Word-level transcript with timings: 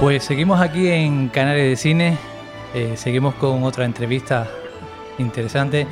Pues 0.00 0.22
seguimos 0.22 0.60
aquí 0.60 0.86
en 0.86 1.28
Canales 1.28 1.64
de 1.64 1.74
Cine, 1.74 2.16
eh, 2.72 2.92
seguimos 2.96 3.34
con 3.34 3.64
otra 3.64 3.84
entrevista 3.84 4.48
interesante. 5.18 5.88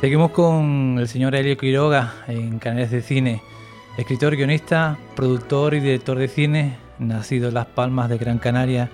Seguimos 0.00 0.30
con 0.30 0.96
el 0.98 1.06
señor 1.06 1.34
Elio 1.34 1.58
Quiroga 1.58 2.14
en 2.28 2.58
Canales 2.58 2.90
de 2.90 3.02
Cine, 3.02 3.42
escritor, 3.98 4.36
guionista, 4.36 4.96
productor 5.14 5.74
y 5.74 5.80
director 5.80 6.16
de 6.16 6.28
cine, 6.28 6.78
nacido 6.98 7.48
en 7.48 7.54
Las 7.54 7.66
Palmas 7.66 8.08
de 8.08 8.16
Gran 8.16 8.38
Canaria 8.38 8.88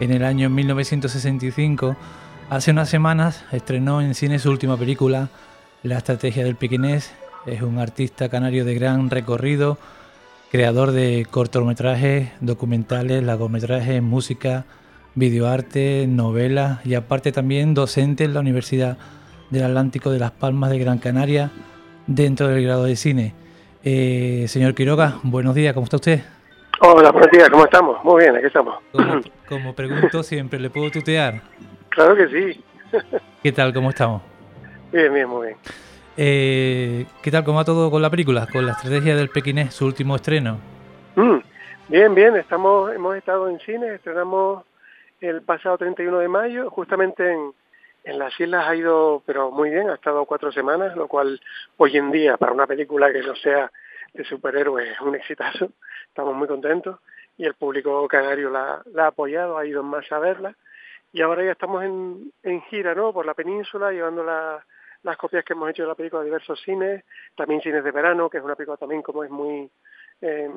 en 0.00 0.10
el 0.10 0.24
año 0.24 0.50
1965. 0.50 1.96
Hace 2.50 2.72
unas 2.72 2.88
semanas 2.88 3.44
estrenó 3.52 4.00
en 4.00 4.16
cine 4.16 4.40
su 4.40 4.50
última 4.50 4.76
película, 4.76 5.28
La 5.84 5.98
Estrategia 5.98 6.42
del 6.42 6.56
Pequinés. 6.56 7.14
Es 7.46 7.62
un 7.62 7.78
artista 7.78 8.28
canario 8.28 8.64
de 8.64 8.74
gran 8.74 9.10
recorrido, 9.10 9.78
creador 10.50 10.92
de 10.92 11.26
cortometrajes, 11.30 12.30
documentales, 12.40 13.22
largometrajes, 13.22 14.02
música, 14.02 14.64
videoarte, 15.14 16.06
novelas 16.08 16.84
y 16.84 16.94
aparte 16.94 17.32
también 17.32 17.74
docente 17.74 18.24
en 18.24 18.34
la 18.34 18.40
Universidad 18.40 18.98
del 19.50 19.64
Atlántico 19.64 20.10
de 20.10 20.18
Las 20.18 20.30
Palmas 20.32 20.70
de 20.70 20.78
Gran 20.78 20.98
Canaria 20.98 21.50
dentro 22.06 22.48
del 22.48 22.62
grado 22.64 22.84
de 22.84 22.96
cine. 22.96 23.34
Eh, 23.82 24.46
señor 24.48 24.74
Quiroga, 24.74 25.18
buenos 25.22 25.54
días, 25.54 25.74
¿cómo 25.74 25.84
está 25.84 25.96
usted? 25.96 26.20
Hola, 26.80 27.10
buenos 27.10 27.30
días, 27.30 27.48
¿cómo 27.48 27.64
estamos? 27.64 28.04
Muy 28.04 28.22
bien, 28.22 28.36
aquí 28.36 28.46
estamos. 28.46 28.76
Como, 29.48 29.74
pregunto 29.76 30.22
siempre, 30.22 30.60
¿le 30.60 30.70
puedo 30.70 30.90
tutear? 30.90 31.40
Claro 31.88 32.14
que 32.14 32.28
sí. 32.28 32.64
¿Qué 33.42 33.52
tal, 33.52 33.72
cómo 33.72 33.90
estamos? 33.90 34.22
Bien, 34.92 35.12
bien, 35.12 35.28
muy 35.28 35.48
bien. 35.48 35.58
Eh, 36.18 37.04
¿Qué 37.22 37.30
tal, 37.30 37.44
cómo 37.44 37.58
va 37.58 37.64
todo 37.64 37.90
con 37.90 38.00
la 38.00 38.08
película, 38.08 38.46
con 38.50 38.64
la 38.64 38.72
estrategia 38.72 39.14
del 39.14 39.28
Pequinés, 39.28 39.74
su 39.74 39.84
último 39.84 40.16
estreno? 40.16 40.58
Mm, 41.14 41.38
bien, 41.88 42.14
bien, 42.14 42.36
estamos, 42.36 42.90
hemos 42.94 43.16
estado 43.16 43.50
en 43.50 43.60
cine, 43.60 43.94
estrenamos 43.94 44.64
el 45.20 45.42
pasado 45.42 45.76
31 45.76 46.18
de 46.18 46.28
mayo, 46.28 46.70
justamente 46.70 47.30
en, 47.30 48.18
las 48.18 48.38
islas 48.40 48.66
ha 48.66 48.74
ido, 48.74 49.22
pero 49.26 49.50
muy 49.50 49.68
bien, 49.68 49.90
ha 49.90 49.94
estado 49.94 50.24
cuatro 50.24 50.50
semanas, 50.52 50.96
lo 50.96 51.06
cual 51.06 51.38
hoy 51.76 51.96
en 51.98 52.10
día 52.10 52.38
para 52.38 52.52
una 52.52 52.66
película 52.66 53.12
que 53.12 53.20
no 53.20 53.34
sea 53.34 53.70
de 54.14 54.24
superhéroes 54.24 54.92
es 54.92 55.00
un 55.00 55.16
exitazo, 55.16 55.70
estamos 56.08 56.34
muy 56.34 56.48
contentos 56.48 56.98
y 57.36 57.44
el 57.44 57.54
público 57.54 58.08
canario 58.08 58.48
la, 58.48 58.82
ha 58.96 59.06
apoyado, 59.06 59.58
ha 59.58 59.66
ido 59.66 59.82
más 59.82 60.10
a 60.12 60.18
verla 60.18 60.54
y 61.12 61.20
ahora 61.20 61.44
ya 61.44 61.52
estamos 61.52 61.84
en, 61.84 62.32
en 62.42 62.62
gira, 62.62 62.94
¿no? 62.94 63.12
Por 63.12 63.26
la 63.26 63.34
península, 63.34 63.90
llevando 63.90 64.22
las 65.06 65.16
copias 65.16 65.44
que 65.44 65.52
hemos 65.52 65.70
hecho 65.70 65.82
de 65.82 65.88
la 65.88 65.94
película 65.94 66.20
a 66.20 66.24
diversos 66.24 66.60
cines, 66.62 67.04
también 67.36 67.60
cines 67.60 67.82
de 67.84 67.90
verano, 67.92 68.28
que 68.28 68.38
es 68.38 68.44
una 68.44 68.56
película 68.56 68.76
también 68.76 69.02
como 69.02 69.22
es 69.24 69.30
muy 69.30 69.70
eh, 70.20 70.50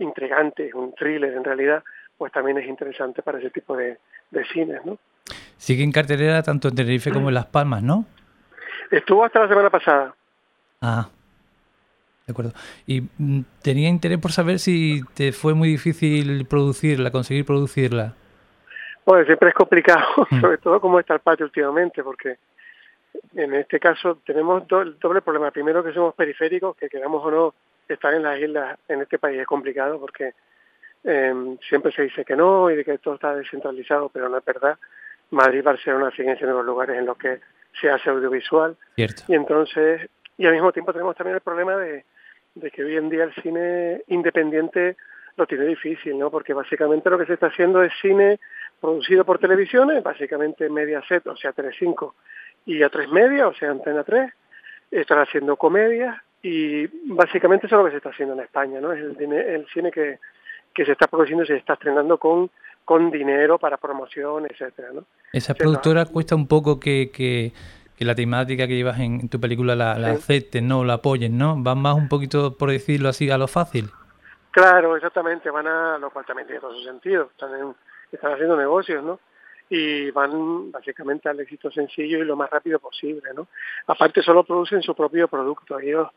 intrigante, 0.00 0.68
es 0.68 0.74
un 0.74 0.94
thriller 0.94 1.34
en 1.34 1.44
realidad, 1.44 1.84
pues 2.16 2.32
también 2.32 2.58
es 2.58 2.66
interesante 2.66 3.22
para 3.22 3.38
ese 3.38 3.50
tipo 3.50 3.76
de, 3.76 3.98
de 4.30 4.44
cines, 4.46 4.84
¿no? 4.84 4.98
Sigue 5.58 5.84
en 5.84 5.92
cartelera 5.92 6.42
tanto 6.42 6.68
en 6.68 6.74
Tenerife 6.74 7.12
como 7.12 7.28
en 7.28 7.34
Las 7.34 7.46
Palmas, 7.46 7.82
¿no? 7.82 8.06
Estuvo 8.90 9.24
hasta 9.24 9.40
la 9.40 9.48
semana 9.48 9.70
pasada. 9.70 10.14
Ah, 10.80 11.08
de 12.26 12.32
acuerdo. 12.32 12.52
Y 12.86 13.02
mm, 13.18 13.40
tenía 13.62 13.88
interés 13.88 14.18
por 14.18 14.32
saber 14.32 14.58
si 14.58 15.02
te 15.14 15.32
fue 15.32 15.54
muy 15.54 15.68
difícil 15.68 16.46
producirla, 16.46 17.10
conseguir 17.10 17.44
producirla. 17.44 18.14
Pues 19.04 19.26
siempre 19.26 19.50
es 19.50 19.54
complicado, 19.54 20.06
mm. 20.30 20.40
sobre 20.40 20.58
todo 20.58 20.80
como 20.80 20.98
está 20.98 21.14
el 21.14 21.20
patio 21.20 21.44
últimamente, 21.44 22.02
porque 22.02 22.38
en 23.34 23.54
este 23.54 23.78
caso 23.80 24.18
tenemos 24.24 24.64
el 24.70 24.98
doble 24.98 25.22
problema. 25.22 25.50
Primero 25.50 25.82
que 25.82 25.92
somos 25.92 26.14
periféricos, 26.14 26.76
que 26.76 26.88
queramos 26.88 27.24
o 27.24 27.30
no 27.30 27.54
estar 27.88 28.14
en 28.14 28.22
las 28.22 28.38
islas 28.38 28.78
en 28.88 29.02
este 29.02 29.18
país 29.18 29.40
es 29.40 29.46
complicado 29.46 29.98
porque 29.98 30.32
eh, 31.04 31.56
siempre 31.68 31.92
se 31.92 32.02
dice 32.02 32.24
que 32.24 32.36
no 32.36 32.70
y 32.70 32.76
de 32.76 32.84
que 32.84 32.98
todo 32.98 33.14
está 33.14 33.34
descentralizado, 33.34 34.08
pero 34.08 34.28
no 34.28 34.38
es 34.38 34.44
verdad. 34.44 34.78
Madrid 35.30 35.60
y 35.60 35.62
Barcelona 35.62 36.10
siguen 36.10 36.36
siendo 36.36 36.56
los 36.56 36.66
lugares 36.66 36.98
en 36.98 37.06
los 37.06 37.16
que 37.16 37.40
se 37.80 37.90
hace 37.90 38.10
audiovisual. 38.10 38.76
Cierto. 38.94 39.22
Y 39.28 39.34
entonces, 39.34 40.08
y 40.36 40.46
al 40.46 40.52
mismo 40.52 40.72
tiempo 40.72 40.92
tenemos 40.92 41.16
también 41.16 41.36
el 41.36 41.42
problema 41.42 41.76
de, 41.76 42.04
de 42.54 42.70
que 42.70 42.84
hoy 42.84 42.96
en 42.96 43.08
día 43.08 43.24
el 43.24 43.34
cine 43.34 44.02
independiente 44.08 44.96
lo 45.36 45.46
tiene 45.46 45.64
difícil, 45.64 46.18
¿no? 46.18 46.30
Porque 46.30 46.52
básicamente 46.52 47.08
lo 47.08 47.18
que 47.18 47.26
se 47.26 47.34
está 47.34 47.46
haciendo 47.46 47.82
es 47.82 47.92
cine 48.00 48.38
producido 48.80 49.24
por 49.24 49.38
televisiones, 49.38 50.02
básicamente 50.02 50.68
Mediaset, 50.68 51.26
o 51.26 51.36
sea, 51.36 51.54
3.5 51.54 52.12
y 52.66 52.78
A3 52.80 53.08
Media, 53.08 53.48
o 53.48 53.54
sea, 53.54 53.70
Antena 53.70 54.04
3, 54.04 54.32
están 54.90 55.18
haciendo 55.18 55.56
comedias 55.56 56.16
y 56.42 56.86
básicamente 57.12 57.66
eso 57.66 57.76
es 57.76 57.78
lo 57.78 57.84
que 57.86 57.92
se 57.92 57.96
está 57.98 58.10
haciendo 58.10 58.34
en 58.34 58.40
España, 58.40 58.80
¿no? 58.80 58.92
Es 58.92 59.00
el, 59.00 59.32
el 59.32 59.66
cine 59.68 59.90
que, 59.90 60.18
que 60.74 60.84
se 60.84 60.92
está 60.92 61.06
produciendo 61.06 61.44
se 61.44 61.56
está 61.56 61.74
estrenando 61.74 62.18
con 62.18 62.50
con 62.84 63.10
dinero 63.10 63.58
para 63.58 63.76
promoción, 63.76 64.46
etcétera, 64.48 64.88
¿no? 64.92 65.04
Esa 65.32 65.54
productora 65.54 66.04
cuesta 66.06 66.34
un 66.34 66.46
poco 66.46 66.80
que, 66.80 67.10
que, 67.12 67.52
la 68.04 68.14
temática 68.16 68.66
que 68.66 68.74
llevas 68.74 68.98
en, 68.98 69.28
tu 69.28 69.38
película 69.40 69.76
la, 69.76 69.96
la 69.96 70.10
acepten, 70.10 70.66
¿no? 70.66 70.82
La 70.84 70.94
apoyen, 70.94 71.38
¿no? 71.38 71.54
Van 71.56 71.78
más 71.78 71.94
un 71.94 72.08
poquito, 72.08 72.58
por 72.58 72.70
decirlo 72.70 73.08
así, 73.08 73.30
a 73.30 73.38
lo 73.38 73.46
fácil. 73.46 73.90
Claro, 74.50 74.96
exactamente, 74.96 75.50
van 75.50 75.68
a, 75.68 75.98
lo 75.98 76.10
cual 76.10 76.26
también 76.26 76.48
tiene 76.48 76.60
todo 76.60 76.74
su 76.74 76.82
sentido, 76.82 77.30
están, 77.30 77.76
están 78.10 78.32
haciendo 78.32 78.56
negocios, 78.56 79.04
¿no? 79.04 79.20
Y 79.74 80.10
van 80.10 80.70
básicamente 80.70 81.30
al 81.30 81.40
éxito 81.40 81.70
sencillo 81.70 82.18
y 82.18 82.24
lo 82.26 82.36
más 82.36 82.50
rápido 82.50 82.78
posible, 82.78 83.30
¿no? 83.34 83.48
Aparte 83.86 84.22
solo 84.22 84.44
producen 84.44 84.82
su 84.82 84.94
propio 84.94 85.28
producto, 85.28 85.78
ellos 85.80 86.08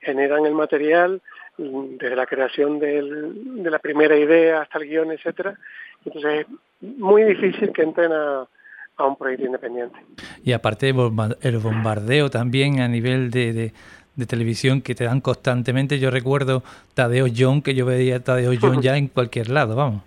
generan 0.00 0.44
el 0.46 0.54
material 0.54 1.22
mm, 1.56 1.96
desde 1.96 2.16
la 2.16 2.26
creación 2.26 2.80
del, 2.80 3.62
de 3.62 3.70
la 3.70 3.78
primera 3.78 4.16
idea 4.16 4.62
hasta 4.62 4.78
el 4.78 4.88
guion, 4.88 5.12
etcétera, 5.12 5.56
entonces 6.04 6.46
es 6.80 6.88
muy 6.98 7.22
difícil 7.24 7.72
que 7.72 7.82
entren 7.82 8.12
a, 8.12 8.46
un 8.98 9.16
proyecto 9.16 9.46
independiente. 9.46 9.98
Y 10.44 10.52
aparte 10.52 10.88
el 10.88 11.58
bombardeo 11.58 12.30
también 12.30 12.80
a 12.80 12.88
nivel 12.88 13.30
de, 13.30 13.72
de, 14.16 14.26
televisión 14.26 14.82
que 14.82 14.94
te 14.94 15.04
dan 15.04 15.20
constantemente. 15.20 15.98
Yo 15.98 16.10
recuerdo 16.10 16.62
Tadeo 16.94 17.26
John, 17.34 17.60
que 17.60 17.74
yo 17.74 17.86
veía 17.86 18.22
Tadeo 18.22 18.52
John 18.60 18.82
ya 18.82 18.96
en 18.96 19.08
cualquier 19.08 19.50
lado, 19.50 19.74
vamos. 19.74 20.02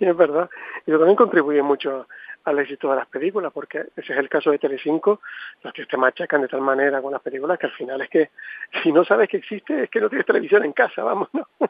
es 0.00 0.16
verdad. 0.16 0.50
Y 0.86 0.90
eso 0.90 0.98
también 0.98 1.16
contribuye 1.16 1.62
mucho 1.62 2.08
al 2.44 2.58
éxito 2.58 2.90
de 2.90 2.96
las 2.96 3.06
películas, 3.06 3.52
porque 3.52 3.86
ese 3.96 4.12
es 4.12 4.18
el 4.18 4.28
caso 4.28 4.50
de 4.50 4.58
Telecinco, 4.58 5.20
los 5.62 5.72
que 5.72 5.86
te 5.86 5.96
machacan 5.96 6.42
de 6.42 6.48
tal 6.48 6.60
manera 6.60 7.00
con 7.00 7.12
las 7.12 7.22
películas 7.22 7.58
que 7.58 7.66
al 7.66 7.72
final 7.72 8.00
es 8.02 8.10
que 8.10 8.30
si 8.82 8.92
no 8.92 9.04
sabes 9.04 9.28
que 9.28 9.38
existe 9.38 9.84
es 9.84 9.90
que 9.90 10.00
no 10.00 10.08
tienes 10.08 10.26
televisión 10.26 10.64
en 10.64 10.72
casa, 10.72 11.02
vamos, 11.02 11.28
¿no? 11.32 11.48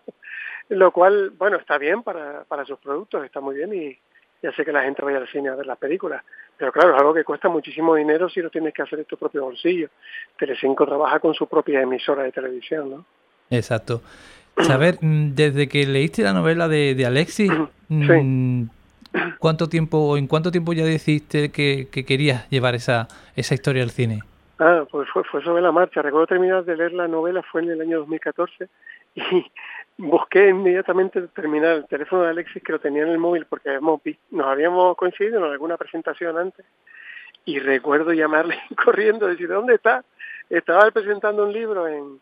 lo 0.71 0.91
cual, 0.93 1.31
bueno, 1.31 1.59
está 1.59 1.79
bien 1.79 2.03
para, 2.03 2.45
para 2.45 2.65
sus 2.65 2.79
productos, 2.79 3.25
está 3.25 3.41
muy 3.41 3.57
bien 3.57 3.75
y, 3.75 3.99
ya 4.45 4.53
sé 4.53 4.63
que 4.63 4.73
la 4.73 4.83
gente 4.83 5.03
vaya 5.03 5.17
al 5.17 5.29
cine 5.29 5.49
a 5.49 5.55
ver 5.55 5.65
las 5.65 5.79
películas. 5.79 6.23
Pero 6.59 6.71
claro, 6.71 6.95
es 6.95 7.01
algo 7.01 7.15
que 7.15 7.25
cuesta 7.25 7.49
muchísimo 7.49 7.95
dinero 7.95 8.29
si 8.29 8.43
lo 8.43 8.51
tienes 8.51 8.75
que 8.75 8.83
hacer 8.83 8.99
en 8.99 9.07
tu 9.07 9.17
propio 9.17 9.45
bolsillo. 9.45 9.89
Telecinco 10.39 10.85
trabaja 10.85 11.19
con 11.19 11.33
su 11.33 11.47
propia 11.47 11.81
emisora 11.81 12.25
de 12.25 12.33
televisión, 12.33 12.91
¿no? 12.91 13.07
Exacto. 13.49 14.03
Saber, 14.59 14.99
mm, 15.01 15.35
desde 15.35 15.67
que 15.67 15.87
leíste 15.87 16.23
la 16.23 16.35
novela 16.35 16.69
de, 16.69 16.95
de 16.95 17.07
Alexis, 17.07 17.51
mm, 17.89 18.65
¿cuánto 19.39 19.69
tiempo, 19.69 20.17
en 20.17 20.27
cuánto 20.27 20.51
tiempo 20.51 20.73
ya 20.73 20.85
decidiste 20.85 21.51
que, 21.51 21.89
que, 21.91 22.05
querías 22.05 22.49
llevar 22.51 22.75
esa, 22.75 23.09
esa 23.37 23.55
historia 23.55 23.83
al 23.83 23.91
cine? 23.91 24.23
Ah, 24.59 24.85
pues 24.91 25.09
fue, 25.11 25.25
fue 25.25 25.43
sobre 25.43 25.63
la 25.63 25.73
marcha. 25.73 26.03
Recuerdo 26.03 26.27
terminar 26.27 26.65
de 26.65 26.77
leer 26.77 26.93
la 26.93 27.09
novela, 27.09 27.43
fue 27.43 27.63
en 27.63 27.71
el 27.71 27.81
año 27.81 27.99
2014, 28.01 28.69
y 29.15 29.47
busqué 29.99 30.49
inmediatamente 30.49 31.21
terminar 31.29 31.77
el 31.77 31.87
teléfono 31.87 32.23
de 32.23 32.31
Alexis 32.31 32.63
que 32.63 32.73
lo 32.73 32.79
tenía 32.79 33.03
en 33.03 33.11
el 33.11 33.19
móvil 33.19 33.47
porque 33.47 33.79
nos 33.81 34.47
habíamos 34.47 34.97
coincidido 34.97 35.39
en 35.39 35.53
alguna 35.53 35.77
presentación 35.77 36.37
antes 36.37 36.65
y 37.45 37.59
recuerdo 37.59 38.13
llamarle 38.13 38.59
corriendo, 38.85 39.27
decir, 39.27 39.49
¿dónde 39.49 39.75
está? 39.75 40.05
Estaba 40.51 40.91
presentando 40.91 41.45
un 41.45 41.53
libro 41.53 41.87
en, 41.87 42.21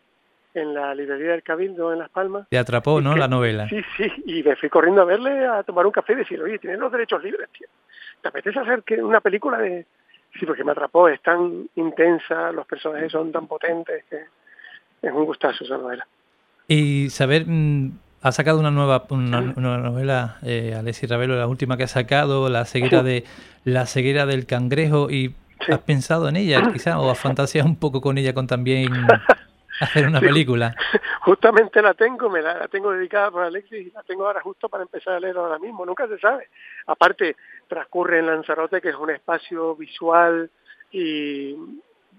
en 0.55 0.75
la 0.75 0.95
librería 0.95 1.33
del 1.33 1.43
Cabildo 1.43 1.93
en 1.93 1.99
Las 1.99 2.11
Palmas. 2.11 2.49
Te 2.49 2.59
atrapó, 2.59 3.01
¿no? 3.01 3.17
la 3.17 3.29
novela. 3.29 3.69
Sí, 3.69 3.83
sí, 3.97 4.11
y 4.27 4.43
me 4.43 4.57
fui 4.57 4.69
corriendo 4.69 5.03
a 5.03 5.05
verle 5.05 5.47
a 5.47 5.63
tomar 5.63 5.87
un 5.87 5.93
café 5.93 6.13
y 6.13 6.17
decir, 6.17 6.41
oye, 6.43 6.59
tienes 6.59 6.79
los 6.79 6.93
derechos 6.93 7.23
libres, 7.23 7.49
tío. 7.57 7.69
¿Te 8.21 8.29
apetece 8.29 8.59
hacer 8.59 8.83
que 8.83 9.03
una 9.03 9.21
película 9.21 9.59
de...? 9.59 9.87
Sí, 10.39 10.47
porque 10.47 10.65
me 10.65 10.73
atrapó, 10.73 11.09
es 11.09 11.21
tan 11.21 11.69
intensa, 11.75 12.53
los 12.53 12.67
personajes 12.67 13.13
son 13.13 13.31
tan 13.33 13.47
potentes 13.47 14.05
que 14.09 14.17
es 15.03 15.13
un 15.13 15.27
gustazo 15.27 15.65
esa 15.65 15.77
novela. 15.77 16.07
Y 16.67 17.11
saber, 17.11 17.45
mm, 17.47 17.93
ha 18.23 18.33
sacado 18.33 18.59
una 18.59 18.71
nueva 18.71 19.05
una, 19.11 19.41
novela, 19.41 20.39
eh, 20.43 20.75
Alessi 20.79 21.07
Ravelo, 21.07 21.37
la 21.37 21.49
última 21.49 21.77
que 21.77 21.83
ha 21.83 21.89
sacado, 21.89 22.49
La 22.49 22.65
ceguera, 22.65 23.03
de, 23.03 23.25
la 23.65 23.85
ceguera 23.85 24.25
del 24.25 24.47
cangrejo, 24.47 25.11
y 25.11 25.35
¿has 25.69 25.81
pensado 25.81 26.29
en 26.29 26.37
ella 26.37 26.73
quizá 26.73 26.99
o 26.99 27.11
has 27.11 27.19
fantaseado 27.19 27.69
un 27.69 27.77
poco 27.77 28.01
con 28.01 28.17
ella 28.17 28.33
con 28.33 28.47
también 28.47 28.89
hacer 29.83 30.07
una 30.07 30.21
película? 30.21 30.75
Justamente 31.23 31.83
la 31.83 31.95
tengo, 31.95 32.29
me 32.29 32.43
la, 32.43 32.69
tengo 32.69 32.93
dedicada 32.93 33.31
por 33.31 33.43
Alexis 33.43 33.87
y 33.87 33.91
la 33.91 34.03
tengo 34.03 34.27
ahora 34.27 34.41
justo 34.41 34.69
para 34.69 34.83
empezar 34.83 35.15
a 35.15 35.21
leer 35.21 35.37
ahora 35.37 35.59
mismo, 35.59 35.85
nunca 35.85 36.07
se 36.09 36.19
sabe. 36.19 36.49
Aparte, 36.87 37.37
transcurre 37.69 38.19
en 38.19 38.27
Lanzarote, 38.27 38.81
que 38.81 38.91
es 38.91 38.97
un 38.97 39.11
espacio 39.11 39.77
visual 39.77 40.51
y 40.91 41.57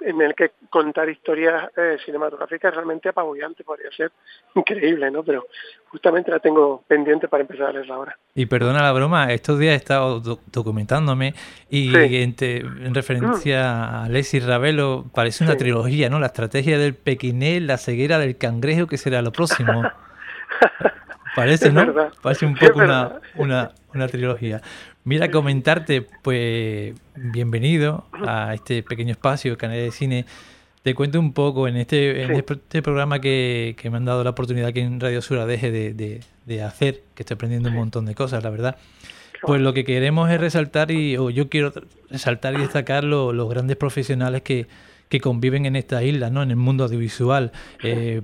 en 0.02 0.22
el 0.22 0.36
que 0.36 0.52
contar 0.70 1.10
historias 1.10 1.70
eh, 1.78 1.98
cinematográficas 2.06 2.74
realmente 2.74 3.10
apabullante, 3.10 3.64
podría 3.64 3.92
ser 3.92 4.12
increíble, 4.56 5.10
¿no? 5.12 5.24
Pero 5.24 5.48
justamente 5.90 6.32
la 6.32 6.40
tengo 6.40 6.84
pendiente 6.88 7.28
para 7.28 7.42
empezar 7.42 7.68
a 7.68 7.72
leerla 7.74 7.96
ahora. 7.96 8.18
Y 8.36 8.46
perdona 8.46 8.82
la 8.82 8.92
broma, 8.92 9.32
estos 9.32 9.60
días 9.60 9.74
he 9.74 9.78
estado 9.78 10.20
documentándome 10.52 11.34
y 11.70 11.94
en, 11.96 12.36
referencia 12.94 13.84
a 13.84 14.04
Alexis 14.06 14.46
Ravelo 14.46 15.06
parece 15.14 15.44
una 15.44 15.56
trilogía, 15.56 16.10
¿no? 16.10 16.20
La 16.20 16.28
estrategia 16.28 16.78
del 16.78 16.96
pequiné, 16.96 17.60
la 17.60 17.78
ceguera 17.78 18.18
del 18.18 18.38
cangrejo, 18.38 18.88
que 18.88 18.98
será 18.98 19.22
lo 19.22 19.32
próximo. 19.32 19.84
Parece, 21.36 21.72
¿no? 21.72 21.94
Parece 22.22 22.46
un 22.46 22.56
poco 22.56 22.80
una, 22.80 23.20
una, 23.36 23.72
una 23.94 24.08
trilogía. 24.08 24.62
Mira, 25.04 25.32
comentarte, 25.32 26.06
pues 26.22 26.94
bienvenido 27.16 28.06
a 28.26 28.54
este 28.54 28.84
pequeño 28.84 29.12
espacio, 29.12 29.58
Canal 29.58 29.78
de 29.78 29.92
Cine. 29.92 30.26
Te 30.82 30.94
cuento 30.96 31.20
un 31.20 31.34
poco 31.34 31.68
en 31.68 31.78
este, 31.78 32.24
en 32.24 32.32
este 32.32 32.82
programa 32.82 33.20
que, 33.20 33.76
me 33.90 33.98
han 33.98 34.06
dado 34.06 34.24
la 34.24 34.32
oportunidad 34.32 34.74
que 34.74 34.82
en 34.82 35.00
Radio 35.00 35.22
Sur 35.22 35.46
deje 35.46 35.72
de, 35.72 36.22
de, 36.46 36.64
hacer, 36.64 37.02
que 37.16 37.24
estoy 37.24 37.36
aprendiendo 37.36 37.70
un 37.70 37.76
montón 37.76 38.06
de 38.06 38.16
cosas, 38.16 38.44
la 38.44 38.50
verdad. 38.50 38.78
Pues 39.42 39.62
lo 39.62 39.74
que 39.74 39.84
queremos 39.84 40.30
es 40.30 40.40
resaltar, 40.40 40.92
y, 40.92 41.18
o 41.18 41.30
yo 41.30 41.50
quiero 41.50 41.74
resaltar 42.10 42.54
y 42.54 42.58
destacar 42.60 43.04
los 43.04 43.50
grandes 43.50 43.76
profesionales 43.76 44.42
que, 44.42 44.68
que 45.10 45.20
conviven 45.20 45.66
en 45.66 45.76
esta 45.76 46.04
isla, 46.04 46.30
¿no? 46.30 46.44
en 46.44 46.50
el 46.50 46.56
mundo 46.56 46.86
audiovisual. 46.86 47.52
Eh, 47.84 48.22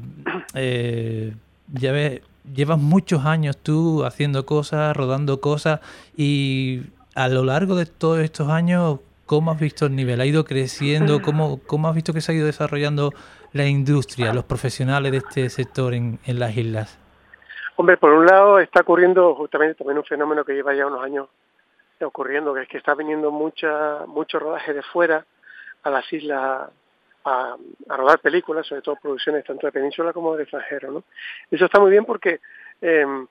eh, 0.54 1.34
ya 1.74 1.92
ves, 1.92 2.22
llevas 2.54 2.80
muchos 2.80 3.26
años 3.26 3.58
tú 3.58 4.04
haciendo 4.06 4.46
cosas, 4.46 4.96
rodando 4.96 5.42
cosas 5.42 5.80
y 6.16 6.84
a 7.16 7.28
lo 7.28 7.44
largo 7.44 7.76
de 7.76 7.86
todos 7.86 8.20
estos 8.20 8.50
años, 8.50 9.00
¿cómo 9.26 9.52
has 9.52 9.60
visto 9.60 9.86
el 9.86 9.96
nivel? 9.96 10.22
¿Ha 10.22 10.26
ido 10.26 10.46
creciendo? 10.46 11.22
¿Cómo, 11.24 11.60
cómo 11.66 11.90
has 11.90 11.96
visto 11.96 12.14
que 12.14 12.22
se 12.22 12.32
ha 12.32 12.36
ido 12.36 12.46
desarrollando 12.46 13.12
la 13.54 13.66
industria, 13.66 14.34
los 14.34 14.46
profesionales 14.46 15.12
de 15.12 15.18
este 15.20 15.50
sector 15.50 15.94
en, 15.94 16.20
en 16.26 16.40
las 16.40 16.56
islas? 16.56 17.00
Hombre, 17.76 17.98
por 17.98 18.12
un 18.12 18.26
lado 18.26 18.60
está 18.60 18.82
ocurriendo 18.82 19.36
justamente 19.36 19.76
también 19.76 19.98
un 19.98 20.04
fenómeno 20.04 20.44
que 20.44 20.54
lleva 20.54 20.74
ya 20.74 20.86
unos 20.86 21.04
años 21.04 21.28
ocurriendo, 22.06 22.54
que 22.54 22.62
es 22.62 22.68
que 22.68 22.78
está 22.78 22.94
viniendo 22.96 23.32
mucha, 23.32 24.06
mucho 24.08 24.40
rodaje 24.40 24.74
de 24.74 24.82
fuera 24.82 25.26
a 25.84 25.90
las 25.90 26.12
islas 26.12 26.70
a, 27.26 27.56
rodar 27.88 28.20
películas, 28.20 28.68
sobre 28.68 28.82
todo 28.82 28.96
producciones 28.96 29.46
tanto 29.46 29.68
de 29.68 29.72
península 29.72 30.14
como 30.14 30.36
de 30.36 30.44
extranjero. 30.44 30.92
¿no? 30.92 31.04
Eso 31.52 31.66
está 31.66 31.80
muy 31.80 31.92
bien 31.92 32.06
porque 32.06 32.40
em, 32.82 33.28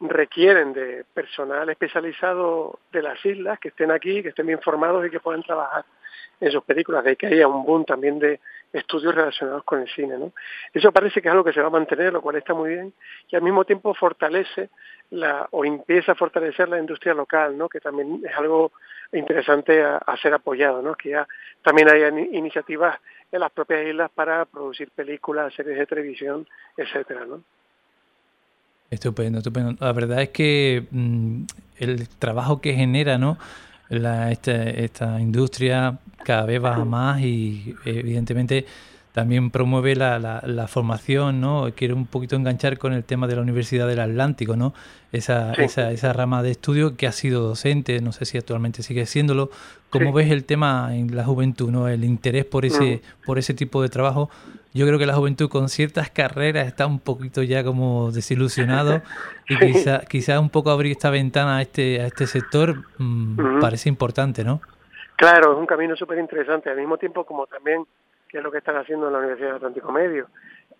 requieren 0.00 0.72
de 0.72 1.04
personal 1.14 1.68
especializado 1.68 2.78
de 2.92 3.02
las 3.02 3.24
islas 3.24 3.58
que 3.58 3.68
estén 3.68 3.90
aquí, 3.90 4.22
que 4.22 4.30
estén 4.30 4.46
bien 4.46 4.60
formados 4.60 5.06
y 5.06 5.10
que 5.10 5.20
puedan 5.20 5.42
trabajar 5.42 5.84
en 6.40 6.50
sus 6.50 6.62
películas, 6.64 7.04
de 7.04 7.16
que 7.16 7.26
haya 7.26 7.46
un 7.46 7.64
boom 7.64 7.84
también 7.84 8.18
de 8.18 8.40
estudios 8.72 9.14
relacionados 9.14 9.64
con 9.64 9.80
el 9.80 9.88
cine. 9.88 10.18
¿no? 10.18 10.32
Eso 10.72 10.92
parece 10.92 11.20
que 11.20 11.28
es 11.28 11.32
algo 11.32 11.44
que 11.44 11.52
se 11.52 11.60
va 11.60 11.68
a 11.68 11.70
mantener, 11.70 12.12
lo 12.12 12.22
cual 12.22 12.36
está 12.36 12.54
muy 12.54 12.70
bien, 12.70 12.92
y 13.28 13.36
al 13.36 13.42
mismo 13.42 13.64
tiempo 13.64 13.94
fortalece 13.94 14.70
la, 15.10 15.46
o 15.50 15.64
empieza 15.64 16.12
a 16.12 16.14
fortalecer 16.14 16.68
la 16.68 16.78
industria 16.78 17.14
local, 17.14 17.56
¿no? 17.56 17.68
que 17.68 17.80
también 17.80 18.22
es 18.24 18.36
algo 18.36 18.72
interesante 19.12 19.82
a, 19.82 20.00
ser 20.22 20.32
apoyado, 20.32 20.80
¿no? 20.82 20.94
que 20.94 21.10
ya 21.10 21.28
también 21.62 21.90
haya 21.90 22.08
iniciativas 22.08 22.98
en 23.30 23.40
las 23.40 23.52
propias 23.52 23.86
islas 23.86 24.10
para 24.14 24.44
producir 24.44 24.90
películas, 24.90 25.52
series 25.54 25.78
de 25.78 25.86
televisión, 25.86 26.46
etcétera, 26.76 27.24
¿no? 27.26 27.42
Estupendo, 28.90 29.38
estupendo. 29.38 29.74
La 29.80 29.92
verdad 29.94 30.20
es 30.20 30.28
que 30.28 30.84
mm, 30.90 31.44
el 31.78 32.08
trabajo 32.18 32.60
que 32.60 32.74
genera, 32.74 33.16
¿no? 33.16 33.38
La, 33.92 34.30
esta, 34.32 34.62
esta 34.70 35.20
industria 35.20 35.98
cada 36.24 36.46
vez 36.46 36.62
va 36.62 36.84
más 36.84 37.20
y 37.20 37.74
evidentemente 37.84 38.64
también 39.12 39.50
promueve 39.50 39.94
la, 39.94 40.18
la, 40.18 40.68
formación, 40.68 41.40
¿no? 41.40 41.68
Quiero 41.76 41.94
un 41.94 42.06
poquito 42.06 42.34
enganchar 42.34 42.78
con 42.78 42.94
el 42.94 43.04
tema 43.04 43.26
de 43.26 43.36
la 43.36 43.42
Universidad 43.42 43.86
del 43.86 44.00
Atlántico, 44.00 44.56
¿no? 44.56 44.72
Esa, 45.12 45.52
esa, 45.52 45.90
esa 45.90 46.14
rama 46.14 46.42
de 46.42 46.50
estudio 46.50 46.96
que 46.96 47.06
ha 47.06 47.12
sido 47.12 47.42
docente, 47.42 48.00
no 48.00 48.12
sé 48.12 48.24
si 48.24 48.38
actualmente 48.38 48.82
sigue 48.82 49.04
siéndolo. 49.04 49.50
¿Cómo 49.90 50.14
ves 50.14 50.30
el 50.30 50.44
tema 50.44 50.96
en 50.96 51.14
la 51.14 51.24
juventud, 51.24 51.70
¿no? 51.70 51.88
El 51.88 52.04
interés 52.04 52.46
por 52.46 52.64
ese, 52.64 53.02
mm. 53.02 53.26
por 53.26 53.38
ese 53.38 53.52
tipo 53.52 53.82
de 53.82 53.90
trabajo. 53.90 54.30
Yo 54.72 54.86
creo 54.86 54.98
que 54.98 55.04
la 55.04 55.14
juventud 55.14 55.50
con 55.50 55.68
ciertas 55.68 56.08
carreras 56.08 56.66
está 56.66 56.86
un 56.86 56.98
poquito 56.98 57.42
ya 57.42 57.62
como 57.62 58.10
desilusionado 58.12 59.02
y 59.50 59.58
quizá, 59.58 60.00
quizá 60.00 60.40
un 60.40 60.48
poco 60.48 60.70
abrir 60.70 60.92
esta 60.92 61.10
ventana 61.10 61.58
a 61.58 61.62
este, 61.62 62.00
a 62.00 62.06
este 62.06 62.26
sector 62.26 62.82
mm, 62.96 63.60
parece 63.60 63.90
importante, 63.90 64.42
¿no? 64.42 64.62
Claro, 65.16 65.52
es 65.52 65.58
un 65.58 65.66
camino 65.66 65.94
súper 65.94 66.18
interesante. 66.18 66.70
Al 66.70 66.78
mismo 66.78 66.96
tiempo 66.96 67.26
como 67.26 67.46
también 67.46 67.84
que 68.32 68.38
es 68.38 68.44
lo 68.44 68.50
que 68.50 68.58
están 68.58 68.76
haciendo 68.76 69.06
en 69.06 69.12
la 69.12 69.18
Universidad 69.18 69.50
de 69.50 69.56
Atlántico 69.56 69.92
Medio, 69.92 70.28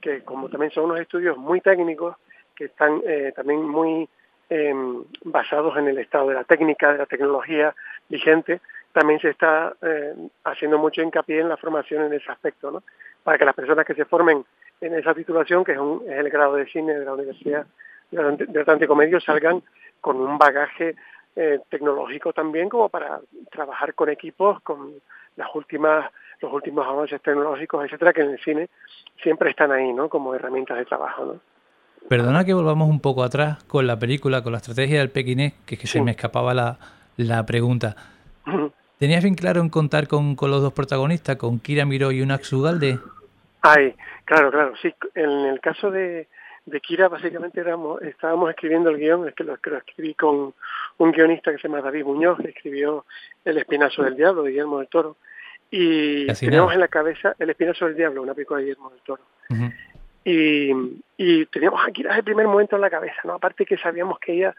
que 0.01 0.23
como 0.23 0.49
también 0.49 0.73
son 0.73 0.85
unos 0.85 1.01
estudios 1.01 1.37
muy 1.37 1.61
técnicos, 1.61 2.17
que 2.57 2.65
están 2.65 3.03
eh, 3.07 3.33
también 3.37 3.63
muy 3.63 4.09
em, 4.49 5.05
basados 5.25 5.77
en 5.77 5.87
el 5.89 5.99
estado 5.99 6.29
de 6.29 6.35
la 6.35 6.45
técnica, 6.45 6.93
de 6.93 6.99
la 6.99 7.07
tecnología 7.07 7.75
vigente, 8.09 8.63
también 8.93 9.21
se 9.21 9.29
está 9.29 9.75
eh, 9.83 10.15
haciendo 10.45 10.79
mucho 10.79 11.03
hincapié 11.03 11.41
en 11.41 11.51
la 11.51 11.59
formación 11.59 12.05
en 12.05 12.15
ese 12.15 12.33
aspecto, 12.33 12.71
¿no? 12.71 12.83
para 13.23 13.37
que 13.37 13.45
las 13.45 13.55
personas 13.55 13.85
que 13.85 13.95
se 13.95 14.07
formen 14.07 14.45
en 14.81 14.95
esa 14.95 15.15
titulación, 15.15 15.63
que 15.63 15.73
es, 15.73 15.79
el 15.79 16.31
grado 16.31 16.57
de 16.57 16.67
cine 16.67 16.95
de 16.95 17.05
la 17.05 17.13
Universidad 17.13 17.67
de 18.11 18.61
Atlántico 18.61 18.97
Medio, 18.97 19.21
salgan 19.21 19.63
con 20.01 20.17
un 20.17 20.37
bagaje 20.39 20.97
eh, 21.37 21.61
tecnológico 21.69 22.33
también 22.33 22.69
como 22.69 22.89
para 22.89 23.21
trabajar 23.51 23.95
con 23.95 24.11
equipos, 24.11 24.61
con 24.63 24.95
las 25.37 25.49
últimas 25.55 26.11
los 26.43 26.53
últimos 26.53 26.87
avances 26.87 27.21
tecnológicos, 27.23 27.85
etcétera, 27.85 28.13
que 28.13 28.23
en 28.23 28.31
el 28.31 28.39
cine 28.41 28.69
siempre 29.23 29.51
están 29.51 29.73
ahí, 29.73 29.93
¿no? 29.93 30.09
Como 30.09 30.35
herramientas 30.35 30.77
de 30.79 30.85
trabajo, 30.85 31.25
¿no? 31.25 31.41
Perdona 32.09 32.45
que 32.45 32.53
volvamos 32.53 32.89
un 32.89 33.01
poco 33.01 33.23
atrás 33.23 33.63
con 33.65 33.87
la 33.87 33.99
película, 33.99 34.43
con 34.43 34.53
la 34.53 34.59
estrategia 34.59 34.99
del 34.99 35.11
pequinés, 35.11 35.55
que, 35.65 35.77
es 35.77 35.81
que 35.81 35.87
se 35.87 36.03
me 36.03 36.11
escapaba 36.11 36.53
la, 36.53 36.79
la 37.17 37.47
pregunta. 37.47 37.97
¿Tenías 38.99 39.23
bien 39.23 39.35
claro 39.35 39.61
en 39.61 39.69
contar 39.69 40.09
con, 40.09 40.35
con, 40.37 40.51
los 40.51 40.63
dos 40.63 40.73
protagonistas, 40.73 41.37
con 41.37 41.61
Kira 41.61 41.85
Miró 41.85 42.13
y 42.13 42.21
Unax 42.23 42.53
Ugalde? 42.53 42.99
Ay, 43.63 43.95
claro, 44.25 44.51
claro, 44.51 44.75
sí. 44.83 44.93
En 45.15 45.31
el 45.31 45.61
caso 45.61 45.91
de, 45.91 46.29
de 46.67 46.81
Kira, 46.81 47.09
básicamente 47.09 47.61
éramos, 47.61 48.03
estábamos 48.03 48.51
escribiendo 48.51 48.91
el 48.91 48.99
guion, 48.99 49.29
es 49.29 49.35
que 49.35 49.45
lo, 49.45 49.57
que 49.57 49.71
lo 49.71 49.79
escribí 49.79 50.15
con 50.15 50.55
un 50.99 51.13
guionista 51.13 51.51
que 51.51 51.59
se 51.59 51.69
llama 51.69 51.81
David 51.81 52.05
Muñoz, 52.05 52.39
que 52.39 52.51
escribió 52.51 53.05
El 53.45 53.59
Espinazo 53.59 54.03
del 54.03 54.17
Diablo 54.17 54.45
Guillermo 54.45 54.79
del 54.79 54.89
Toro. 54.89 55.17
Y 55.75 56.27
teníamos 56.35 56.75
en 56.75 56.81
la 56.81 56.89
cabeza 56.89 57.35
El 57.39 57.49
Espinazo 57.49 57.87
del 57.87 57.97
Diablo, 57.97 58.23
una 58.23 58.35
película 58.35 58.59
de 58.59 58.67
Guillermo 58.67 58.91
del 58.91 59.01
Toro. 59.01 59.23
y, 60.23 60.71
y 61.17 61.47
teníamos 61.47 61.81
aquí 61.89 62.03
desde 62.03 62.19
el 62.19 62.25
primer 62.25 62.47
momento 62.47 62.77
en 62.77 62.83
la 62.83 62.91
cabeza, 62.91 63.23
¿no? 63.25 63.33
Aparte 63.33 63.65
que 63.65 63.79
sabíamos 63.79 64.19
que 64.19 64.35
ella 64.35 64.55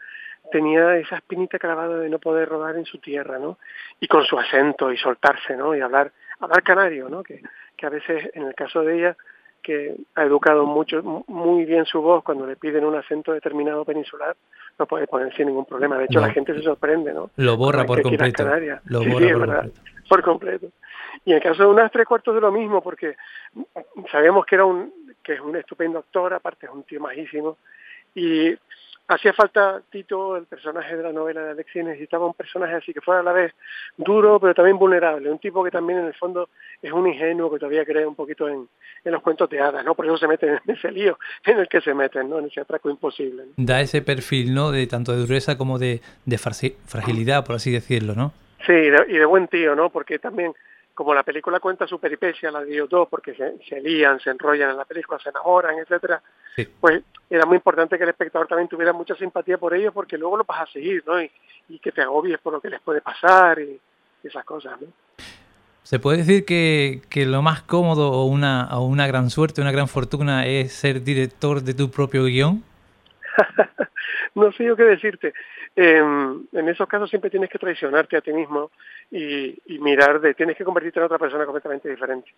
tenía 0.50 0.96
esa 0.96 1.16
espinita 1.16 1.58
clavada 1.60 1.98
de 1.98 2.08
no 2.08 2.18
poder 2.18 2.48
rodar 2.48 2.76
en 2.76 2.84
su 2.84 2.98
tierra, 2.98 3.38
¿no? 3.38 3.58
Y 4.00 4.08
con 4.08 4.24
su 4.24 4.36
acento 4.36 4.92
y 4.92 4.96
soltarse, 4.98 5.56
¿no? 5.56 5.74
Y 5.76 5.80
hablar, 5.80 6.10
hablar 6.40 6.64
canario, 6.64 7.08
¿no? 7.08 7.22
Que, 7.22 7.40
que 7.76 7.86
a 7.86 7.90
veces, 7.90 8.30
en 8.34 8.48
el 8.48 8.54
caso 8.56 8.82
de 8.82 8.98
ella, 8.98 9.16
que 9.62 9.94
ha 10.16 10.24
educado 10.24 10.66
mucho, 10.66 11.24
muy 11.28 11.64
bien 11.64 11.86
su 11.86 12.02
voz 12.02 12.22
cuando 12.24 12.44
le 12.46 12.56
piden 12.56 12.84
un 12.84 12.96
acento 12.96 13.32
determinado 13.32 13.84
peninsular, 13.84 14.36
no 14.78 14.86
puede 14.86 15.06
poner 15.06 15.34
sin 15.34 15.46
ningún 15.46 15.64
problema. 15.64 15.96
De 15.96 16.04
hecho, 16.04 16.20
la 16.20 16.30
gente 16.30 16.54
se 16.54 16.62
sorprende, 16.62 17.14
¿no? 17.14 17.30
Lo 17.36 17.56
borra 17.56 17.84
por 17.86 18.02
completo. 18.02 18.44
Lo 18.86 19.04
borra 19.04 19.30
por, 19.30 19.38
completo. 19.38 19.72
por 20.08 20.22
completo. 20.22 20.66
Y 21.24 21.30
en 21.30 21.36
el 21.36 21.42
caso 21.42 21.62
de 21.62 21.68
unas 21.68 21.90
tres 21.90 22.06
cuartos 22.06 22.34
de 22.34 22.40
lo 22.40 22.52
mismo, 22.52 22.82
porque 22.82 23.16
sabemos 24.10 24.44
que 24.46 24.54
era 24.56 24.64
un 24.64 24.92
que 25.24 25.32
es 25.32 25.40
un 25.40 25.56
estupendo 25.56 25.98
actor, 25.98 26.34
aparte 26.34 26.66
es 26.66 26.72
un 26.72 26.84
tío 26.84 27.00
majísimo, 27.00 27.56
y 28.14 28.54
hacía 29.08 29.32
falta 29.32 29.82
Tito, 29.90 30.36
el 30.36 30.44
personaje 30.46 30.96
de 30.96 31.02
la 31.02 31.12
novela 31.12 31.42
de 31.42 31.50
Alexis, 31.50 31.84
necesitaba 31.84 32.26
un 32.26 32.34
personaje 32.34 32.74
así 32.74 32.92
que 32.92 33.00
fuera 33.00 33.20
a 33.20 33.24
la 33.24 33.32
vez 33.32 33.52
duro, 33.96 34.38
pero 34.38 34.54
también 34.54 34.78
vulnerable, 34.78 35.30
un 35.30 35.38
tipo 35.38 35.64
que 35.64 35.70
también 35.70 36.00
en 36.00 36.06
el 36.06 36.14
fondo 36.14 36.48
es 36.80 36.92
un 36.92 37.06
ingenuo 37.06 37.50
que 37.50 37.58
todavía 37.58 37.84
cree 37.84 38.06
un 38.06 38.14
poquito 38.14 38.48
en, 38.48 38.68
los 39.04 39.22
cuentos 39.22 39.48
de 39.50 39.60
hadas, 39.60 39.84
¿no? 39.84 39.94
Por 39.94 40.06
eso 40.06 40.16
se 40.16 40.28
meten 40.28 40.60
en 40.64 40.74
ese 40.74 40.90
lío 40.90 41.18
en 41.44 41.58
el 41.58 41.68
que 41.68 41.80
se 41.80 41.92
meten, 41.94 42.28
¿no? 42.30 42.38
En 42.38 42.46
ese 42.46 42.60
atraco 42.60 42.88
imposible. 42.88 43.44
Da 43.56 43.80
ese 43.80 44.00
perfil, 44.00 44.54
¿no? 44.54 44.70
De 44.70 44.86
tanto 44.86 45.12
de 45.12 45.18
dureza 45.18 45.58
como 45.58 45.78
de, 45.78 46.00
de 46.24 46.38
fragilidad, 46.38 47.44
por 47.44 47.56
así 47.56 47.70
decirlo, 47.70 48.14
¿no? 48.14 48.32
Sí, 48.66 48.72
y 48.72 49.18
de 49.18 49.24
buen 49.26 49.48
tío, 49.48 49.74
¿no? 49.74 49.90
Porque 49.90 50.18
también 50.18 50.54
como 50.94 51.12
la 51.12 51.24
película 51.24 51.58
cuenta 51.58 51.86
su 51.86 51.98
peripecia, 51.98 52.50
la 52.50 52.62
de 52.62 52.72
ellos 52.72 52.88
dos, 52.88 53.08
porque 53.08 53.34
se, 53.34 53.58
se 53.68 53.80
lían, 53.80 54.20
se 54.20 54.30
enrollan 54.30 54.70
en 54.70 54.76
la 54.76 54.84
película, 54.84 55.18
se 55.18 55.30
enamoran, 55.30 55.76
etcétera, 55.78 56.22
pues 56.80 57.02
era 57.28 57.44
muy 57.46 57.56
importante 57.56 57.98
que 57.98 58.04
el 58.04 58.10
espectador 58.10 58.46
también 58.46 58.68
tuviera 58.68 58.92
mucha 58.92 59.16
simpatía 59.16 59.58
por 59.58 59.74
ellos, 59.74 59.92
porque 59.92 60.16
luego 60.16 60.36
lo 60.36 60.44
vas 60.44 60.68
a 60.68 60.72
seguir, 60.72 61.02
¿no? 61.06 61.20
Y, 61.20 61.30
que 61.82 61.92
te 61.92 62.02
agobies 62.02 62.38
por 62.38 62.52
lo 62.52 62.60
que 62.60 62.68
les 62.68 62.80
puede 62.80 63.00
pasar 63.00 63.58
y, 63.58 63.80
esas 64.22 64.44
cosas, 64.44 64.80
¿no? 64.80 64.86
¿Se 65.82 65.98
puede 65.98 66.18
decir 66.18 66.46
que, 66.46 67.02
que, 67.10 67.26
lo 67.26 67.42
más 67.42 67.62
cómodo 67.62 68.10
o 68.10 68.24
una, 68.24 68.68
o 68.78 68.86
una 68.86 69.06
gran 69.06 69.28
suerte, 69.28 69.60
una 69.60 69.72
gran 69.72 69.88
fortuna 69.88 70.46
es 70.46 70.72
ser 70.72 71.02
director 71.02 71.60
de 71.60 71.74
tu 71.74 71.90
propio 71.90 72.24
guion? 72.24 72.62
no 74.34 74.52
sé 74.52 74.64
yo 74.64 74.76
qué 74.76 74.84
decirte. 74.84 75.32
Em, 75.76 76.44
en 76.52 76.68
esos 76.68 76.88
casos 76.88 77.10
siempre 77.10 77.30
tienes 77.30 77.50
que 77.50 77.58
traicionarte 77.58 78.16
a 78.16 78.20
ti 78.20 78.32
mismo 78.32 78.70
y, 79.10 79.56
mirar 79.80 80.20
de, 80.20 80.34
tienes 80.34 80.56
que 80.56 80.64
convertirte 80.64 81.00
en 81.00 81.06
otra 81.06 81.18
persona 81.18 81.44
completamente 81.44 81.88
diferente. 81.88 82.32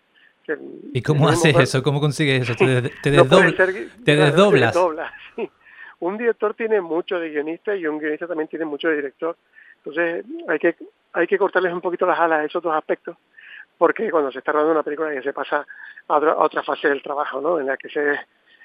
¿Y 0.93 1.01
cómo 1.01 1.27
haces 1.27 1.55
eso? 1.57 1.83
¿Cómo 1.83 1.99
consigues 1.99 2.41
eso? 2.41 2.53
¿Te, 2.55 3.11
desdoblas? 3.11 4.73
Un 5.99 6.17
director 6.17 6.53
tiene 6.53 6.79
mucho 6.79 7.19
de 7.19 7.29
guionista 7.29 7.75
y 7.75 7.87
un 7.87 7.97
guionista 7.97 8.27
también 8.27 8.47
tiene 8.47 8.65
mucho 8.65 8.87
de 8.87 8.97
director. 8.97 9.35
Entonces 9.77 10.23
hay 10.47 10.59
que, 10.59 10.75
hay 11.13 11.25
que 11.25 11.39
cortarles 11.39 11.73
un 11.73 11.81
poquito 11.81 12.05
las 12.05 12.19
alas 12.19 12.41
a 12.41 12.45
esos 12.45 12.61
dos 12.61 12.75
aspectos 12.75 13.17
porque 13.77 14.09
cuando 14.09 14.31
se 14.31 14.39
está 14.39 14.51
rodando 14.51 14.73
una 14.73 14.83
película 14.83 15.13
ya 15.13 15.21
se 15.21 15.33
pasa 15.33 15.65
a 16.07 16.17
otra, 16.17 16.63
fase 16.63 16.89
del 16.89 17.03
trabajo, 17.03 17.39
¿no? 17.41 17.59
En 17.59 17.67
la 17.67 17.77
que 17.77 17.89
se, 17.89 18.19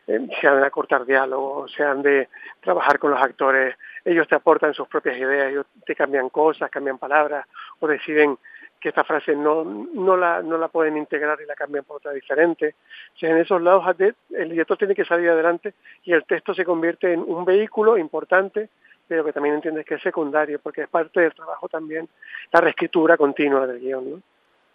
eh, 0.06 0.28
se 0.40 0.46
han 0.48 0.60
de 0.60 0.66
acortar 0.66 1.04
diálogos, 1.04 1.72
se 1.72 1.82
han 1.82 2.02
de 2.02 2.28
trabajar 2.60 2.98
con 2.98 3.10
los 3.10 3.20
actores, 3.20 3.76
ellos 4.04 4.26
te 4.28 4.34
aportan 4.34 4.74
sus 4.74 4.88
propias 4.88 5.16
ideas, 5.16 5.50
ellos 5.50 5.66
te 5.84 5.94
cambian 5.94 6.28
cosas, 6.28 6.70
cambian 6.70 6.98
palabras 6.98 7.46
o 7.80 7.86
deciden 7.86 8.38
que 8.80 8.88
esta 8.88 9.04
frase 9.04 9.36
no, 9.36 9.62
no, 9.64 10.16
la, 10.16 10.42
no 10.42 10.58
la 10.58 10.66
pueden 10.66 10.96
integrar 10.96 11.38
y 11.40 11.46
la 11.46 11.54
cambian 11.54 11.84
por 11.84 11.98
otra 11.98 12.10
diferente. 12.10 12.74
O 13.14 13.18
sea, 13.18 13.30
en 13.30 13.38
esos 13.38 13.62
lados 13.62 13.84
el 14.30 14.50
director 14.50 14.76
tiene 14.76 14.94
que 14.94 15.04
salir 15.04 15.30
adelante 15.30 15.74
y 16.02 16.12
el 16.12 16.24
texto 16.24 16.52
se 16.52 16.64
convierte 16.64 17.12
en 17.12 17.20
un 17.20 17.44
vehículo 17.44 17.96
importante, 17.96 18.70
pero 19.06 19.24
que 19.24 19.32
también 19.32 19.54
entiendes 19.54 19.86
que 19.86 19.94
es 19.94 20.02
secundario, 20.02 20.58
porque 20.58 20.82
es 20.82 20.88
parte 20.88 21.20
del 21.20 21.32
trabajo 21.32 21.68
también, 21.68 22.08
la 22.52 22.60
reescritura 22.60 23.16
continua 23.16 23.68
del 23.68 23.78
guion. 23.78 24.10
¿no? 24.10 24.22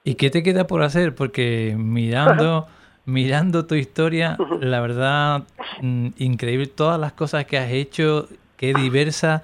¿Y 0.05 0.15
qué 0.15 0.29
te 0.29 0.41
queda 0.41 0.67
por 0.67 0.83
hacer? 0.83 1.13
Porque 1.13 1.75
mirando, 1.77 2.65
mirando 3.07 3.65
tu 3.65 3.75
historia, 3.75 4.37
la 4.59 4.81
verdad, 4.81 5.43
mm, 5.81 6.09
increíble 6.17 6.67
todas 6.67 6.99
las 6.99 7.13
cosas 7.13 7.45
que 7.45 7.57
has 7.57 7.71
hecho, 7.71 8.27
qué 8.57 8.73
diversa. 8.73 9.41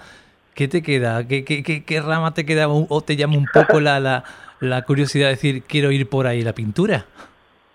¿Qué 0.54 0.68
te 0.68 0.84
queda? 0.84 1.28
¿Qué, 1.28 1.44
qué, 1.44 1.84
qué, 1.84 2.02
rama 2.02 2.36
te 2.36 2.46
queda? 2.46 2.68
¿O 2.68 3.02
te 3.02 3.16
llama 3.16 3.38
un 3.38 3.48
poco 3.52 3.80
la, 3.80 4.00
la, 4.00 4.24
la 4.60 4.84
curiosidad 4.84 5.28
de 5.28 5.32
decir, 5.32 5.64
quiero 5.64 5.92
ir 5.92 6.08
por 6.08 6.28
ahí, 6.28 6.44
la 6.44 6.54
pintura? 6.54 7.06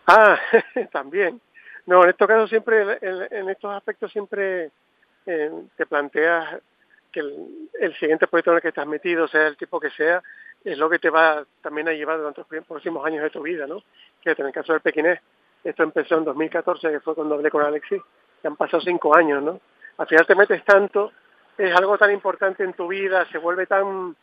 Ah, 0.06 0.38
también. 0.92 1.40
No, 1.86 2.04
en 2.04 2.10
estos 2.10 2.28
casos 2.28 2.48
siempre, 2.50 2.98
en, 3.00 3.48
estos 3.48 3.74
aspectos 3.74 4.12
siempre 4.12 4.70
eh, 5.26 5.50
te 5.76 5.86
planteas 5.86 6.60
que 7.10 7.20
el, 7.20 7.68
el, 7.80 7.96
siguiente 7.96 8.28
proyecto 8.28 8.52
en 8.52 8.56
el 8.56 8.62
que 8.62 8.68
estás 8.68 8.86
metido, 8.86 9.26
sea 9.26 9.48
el 9.48 9.56
tipo 9.56 9.80
que 9.80 9.90
sea, 9.90 10.22
es 10.64 10.78
lo 10.78 10.88
que 10.88 11.00
te 11.00 11.10
va 11.10 11.44
también 11.62 11.88
a 11.88 11.92
llevar 11.92 12.18
durante 12.18 12.42
los 12.48 12.64
próximos 12.66 13.04
años 13.04 13.24
de 13.24 13.30
tu 13.30 13.42
vida, 13.42 13.66
¿no? 13.66 13.82
Que 14.22 14.36
en 14.38 14.46
el 14.46 14.52
caso 14.52 14.72
del 14.72 14.82
pequinés, 14.82 15.18
esto 15.64 15.82
empezó 15.82 16.18
en 16.18 16.24
2014, 16.24 16.90
que 16.90 17.00
fue 17.00 17.14
cuando 17.14 17.34
hablé 17.34 17.50
con 17.50 17.62
Alexis, 17.62 18.00
que 18.40 18.48
han 18.48 18.56
pasado 18.56 18.80
cinco 18.80 19.16
años, 19.16 19.42
¿no? 19.42 19.60
Al 19.98 20.06
final 20.06 20.26
te 20.26 20.34
metes 20.34 20.64
tanto, 20.64 21.12
es 21.56 21.74
algo 21.74 21.98
tan 21.98 22.12
importante 22.12 22.62
en 22.62 22.72
tu 22.72 22.88
vida, 22.88 23.26
se 23.30 23.38
vuelve 23.38 23.66
tan, 23.66 24.16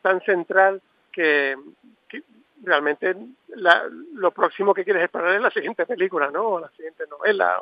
tan 0.00 0.20
central 0.22 0.80
que, 1.12 1.54
realmente 2.64 3.16
lo 4.14 4.30
próximo 4.30 4.72
que 4.72 4.84
quieres 4.84 5.02
esperar 5.02 5.34
es 5.34 5.42
la 5.42 5.50
siguiente 5.50 5.84
película, 5.84 6.30
¿no? 6.30 6.46
O 6.46 6.60
la 6.60 6.70
siguiente 6.70 7.04
novela, 7.10 7.60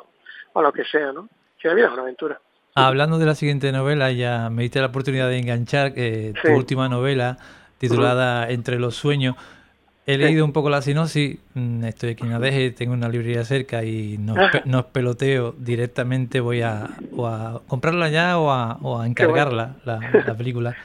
o, 0.53 0.61
lo 0.61 0.71
que 0.71 0.85
sea, 0.85 1.11
¿no? 1.11 1.27
Que 1.59 1.67
la 1.67 1.73
vida 1.73 1.87
es 1.87 1.93
una 1.93 2.03
aventura. 2.03 2.39
Hablando 2.75 3.17
de 3.17 3.25
la 3.25 3.35
siguiente 3.35 3.71
novela, 3.71 4.11
ya 4.11 4.49
me 4.49 4.61
diste 4.61 4.79
la 4.79 4.87
oportunidad 4.87 5.27
de 5.27 5.39
enganchar 5.39 5.91
eh, 5.95 6.33
tu 6.41 6.51
última 6.51 6.87
novela, 6.87 7.37
titulada 7.77 8.49
Entre 8.49 8.79
los 8.79 8.95
sueños. 8.95 9.35
He 10.07 10.17
leído 10.17 10.43
un 10.43 10.51
poco 10.51 10.71
la 10.71 10.81
sinopsis, 10.81 11.37
mm, 11.53 11.83
estoy 11.83 12.11
aquí 12.11 12.23
en 12.23 12.33
Adeje, 12.33 12.71
tengo 12.71 12.93
una 12.93 13.07
librería 13.07 13.45
cerca 13.45 13.83
y 13.83 14.17
no, 14.17 14.33
no 14.65 14.87
peloteo 14.87 15.53
directamente, 15.57 16.39
voy 16.39 16.61
a, 16.61 16.85
a 16.85 17.61
comprarla 17.67 18.09
ya 18.09 18.39
o 18.39 18.51
a, 18.51 19.05
encargarla, 19.05 19.75
la, 19.85 20.35
película. 20.35 20.75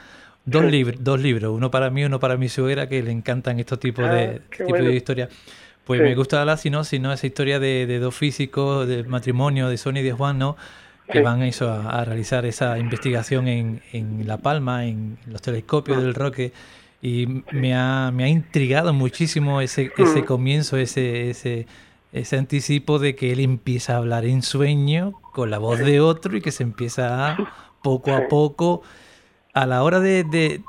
Dos, 0.45 0.63
libros 0.71 1.03
dos 1.03 1.19
libros, 1.19 1.51
uno 1.51 1.71
para 1.71 1.89
mí, 1.89 2.05
uno 2.05 2.19
para 2.19 2.37
mi 2.37 2.47
suegra, 2.47 2.87
que 2.87 3.01
le 3.01 3.11
encantan 3.11 3.59
estos 3.59 3.79
tipos 3.79 4.07
de, 4.07 4.41
ah, 4.43 4.55
tipos 4.55 4.79
de 4.79 4.93
historias. 4.93 5.29
Pues 5.83 5.99
me 6.01 6.13
gusta 6.13 6.45
la 6.45 6.55
sinopsis, 6.55 6.99
¿no? 7.01 7.11
Esa 7.11 7.25
historia 7.25 7.59
de, 7.59 7.99
dos 7.99 8.13
físicos, 8.13 8.87
de 8.87 9.03
matrimonio, 9.03 9.67
de 9.69 9.77
Sony 9.77 9.97
y 9.97 10.03
de 10.03 10.11
Juan, 10.11 10.37
¿no? 10.37 10.57
Que 11.11 11.21
van 11.21 11.41
eso, 11.41 11.71
a, 11.71 12.03
realizar 12.05 12.45
esa 12.45 12.77
investigación 12.77 13.47
en, 13.47 13.81
en 13.93 14.27
La 14.27 14.37
Palma, 14.37 14.85
en 14.85 15.17
los 15.25 15.41
telescopios 15.41 15.97
ah. 15.97 16.01
del 16.01 16.13
Roque 16.13 16.51
y 17.07 17.43
me 17.51 17.73
ha, 17.73 18.11
me 18.11 18.25
ha 18.25 18.27
intrigado 18.27 18.93
muchísimo 18.93 19.61
ese, 19.61 19.91
ese 19.97 20.21
mm. 20.21 20.25
comienzo, 20.25 20.75
ese, 20.75 21.29
ese, 21.29 21.65
ese 22.11 22.37
anticipo 22.37 22.99
de 22.99 23.15
que 23.15 23.31
él 23.31 23.39
empieza 23.39 23.93
a 23.93 23.97
hablar 23.97 24.25
en 24.25 24.41
sueño 24.41 25.13
con 25.31 25.49
la 25.49 25.57
voz 25.57 25.79
de 25.79 26.01
otro 26.01 26.35
y 26.35 26.41
que 26.41 26.51
se 26.51 26.63
empieza 26.63 27.31
a, 27.31 27.37
poco 27.81 28.13
a 28.13 28.27
poco, 28.27 28.81
a 29.53 29.65
la 29.65 29.83
hora 29.83 30.01
de, 30.01 30.25
de 30.25 30.61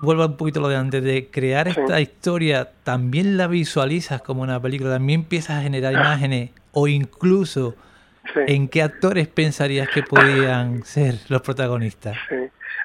vuelvo 0.00 0.26
un 0.26 0.36
poquito 0.36 0.60
lo 0.60 0.68
de 0.68 0.76
antes, 0.76 1.02
de 1.04 1.28
crear 1.30 1.68
esta 1.68 2.00
historia, 2.00 2.70
también 2.82 3.36
la 3.36 3.46
visualizas 3.46 4.20
como 4.20 4.42
una 4.42 4.60
película, 4.60 4.90
también 4.90 5.20
empiezas 5.20 5.58
a 5.58 5.62
generar 5.62 5.92
imágenes 5.92 6.50
o 6.72 6.88
incluso 6.88 7.76
en 8.34 8.68
qué 8.68 8.82
actores 8.82 9.28
pensarías 9.28 9.88
que 9.88 10.02
podían 10.02 10.82
ser 10.82 11.14
los 11.28 11.40
protagonistas. 11.42 12.16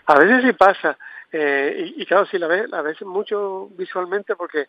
A 0.06 0.20
veces 0.20 0.44
sí 0.44 0.54
pasa. 0.54 0.96
Eh, 1.36 1.94
y, 1.98 2.06
claro, 2.06 2.28
sí, 2.28 2.38
la 2.38 2.46
ves, 2.46 2.70
la 2.70 2.84
ves 2.84 3.02
mucho 3.02 3.68
visualmente 3.76 4.36
porque 4.36 4.68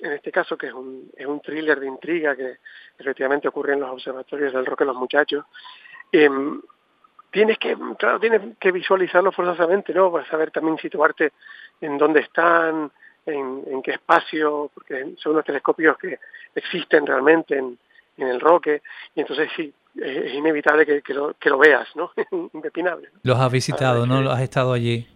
en 0.00 0.12
este 0.12 0.30
caso, 0.30 0.56
que 0.56 0.68
es 0.68 0.72
un, 0.72 1.10
es 1.16 1.26
un 1.26 1.40
thriller 1.40 1.80
de 1.80 1.88
intriga 1.88 2.36
que 2.36 2.58
efectivamente 2.96 3.48
ocurre 3.48 3.72
en 3.72 3.80
los 3.80 3.90
observatorios 3.90 4.52
del 4.52 4.64
Roque 4.64 4.84
Los 4.84 4.94
Muchachos, 4.94 5.44
em, 6.12 6.62
tienes 7.32 7.58
que, 7.58 7.76
claro, 7.98 8.20
tienes 8.20 8.56
que 8.60 8.70
visualizarlo 8.70 9.32
forzosamente, 9.32 9.92
¿no? 9.92 10.12
Para 10.12 10.24
saber 10.26 10.52
también 10.52 10.78
situarte 10.78 11.32
en 11.80 11.98
dónde 11.98 12.20
están, 12.20 12.92
en, 13.26 13.64
en 13.66 13.82
qué 13.82 13.92
espacio, 13.92 14.70
porque 14.72 15.14
son 15.18 15.32
unos 15.32 15.44
telescopios 15.44 15.98
que 15.98 16.20
existen 16.54 17.06
realmente 17.06 17.58
en, 17.58 17.76
en 18.18 18.28
el 18.28 18.38
Roque, 18.38 18.82
y 19.16 19.20
entonces 19.20 19.50
sí, 19.56 19.74
es, 20.00 20.32
inevitable 20.32 20.86
que, 20.86 21.02
que, 21.02 21.12
lo, 21.12 21.34
que 21.34 21.50
lo 21.50 21.58
veas, 21.58 21.88
¿no? 21.96 22.12
Impepinable. 22.52 23.08
Los 23.22 23.38
has 23.40 23.50
visitado, 23.50 24.06
¿no? 24.06 24.30
¿Has 24.30 24.42
estado 24.42 24.72
allí? 24.72 25.08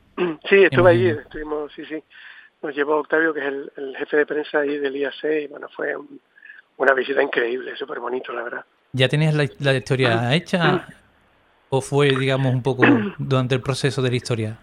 Sí, 0.48 0.64
estuve 0.64 0.90
allí, 0.90 1.08
estuvimos, 1.10 1.72
sí, 1.72 1.84
sí. 1.84 2.02
Nos 2.62 2.75
llevó 2.75 2.96
Octavio, 2.96 3.32
que 3.32 3.40
es 3.40 3.46
el, 3.46 3.96
jefe 3.96 4.16
de 4.16 4.26
prensa 4.26 4.58
ahí 4.60 4.78
del 4.78 4.96
IAC, 4.96 5.25
y 5.44 5.46
bueno, 5.46 5.68
fue 5.68 5.94
una 6.76 6.92
visita 6.92 7.22
increíble, 7.22 7.76
súper 7.76 8.00
bonito, 8.00 8.32
la 8.32 8.42
verdad. 8.42 8.64
¿Ya 8.92 9.08
tenías 9.08 9.34
la, 9.34 9.75
historia 9.75 10.34
hecha 10.34 10.87
o 11.68 11.80
fue, 11.80 12.08
digamos, 12.08 12.52
un 12.52 12.62
poco 12.62 12.84
durante 13.18 13.54
el 13.54 13.60
proceso 13.60 14.02
de 14.02 14.10
la 14.10 14.16
historia? 14.16 14.58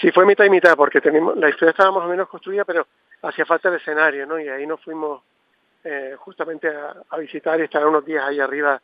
Sí, 0.00 0.10
fue 0.12 0.26
mitad 0.26 0.44
y 0.44 0.50
mitad, 0.50 0.76
porque 0.76 1.00
tenemos, 1.00 1.36
la 1.36 1.48
historia 1.48 1.70
estaba 1.70 1.90
más 1.90 2.04
o 2.04 2.08
menos 2.08 2.28
construida, 2.28 2.64
pero 2.64 2.86
hacía 3.22 3.46
falta 3.46 3.70
el 3.70 3.76
escenario, 3.76 4.26
¿no? 4.26 4.38
Y 4.38 4.48
ahí 4.48 4.66
nos 4.66 4.80
fuimos 4.82 5.22
eh, 5.84 6.14
justamente 6.18 6.68
a, 6.68 7.16
visitar 7.16 7.58
y 7.58 7.64
estar 7.64 7.86
unos 7.86 8.04
días 8.04 8.24
ahí 8.24 8.38
arriba 8.38 8.80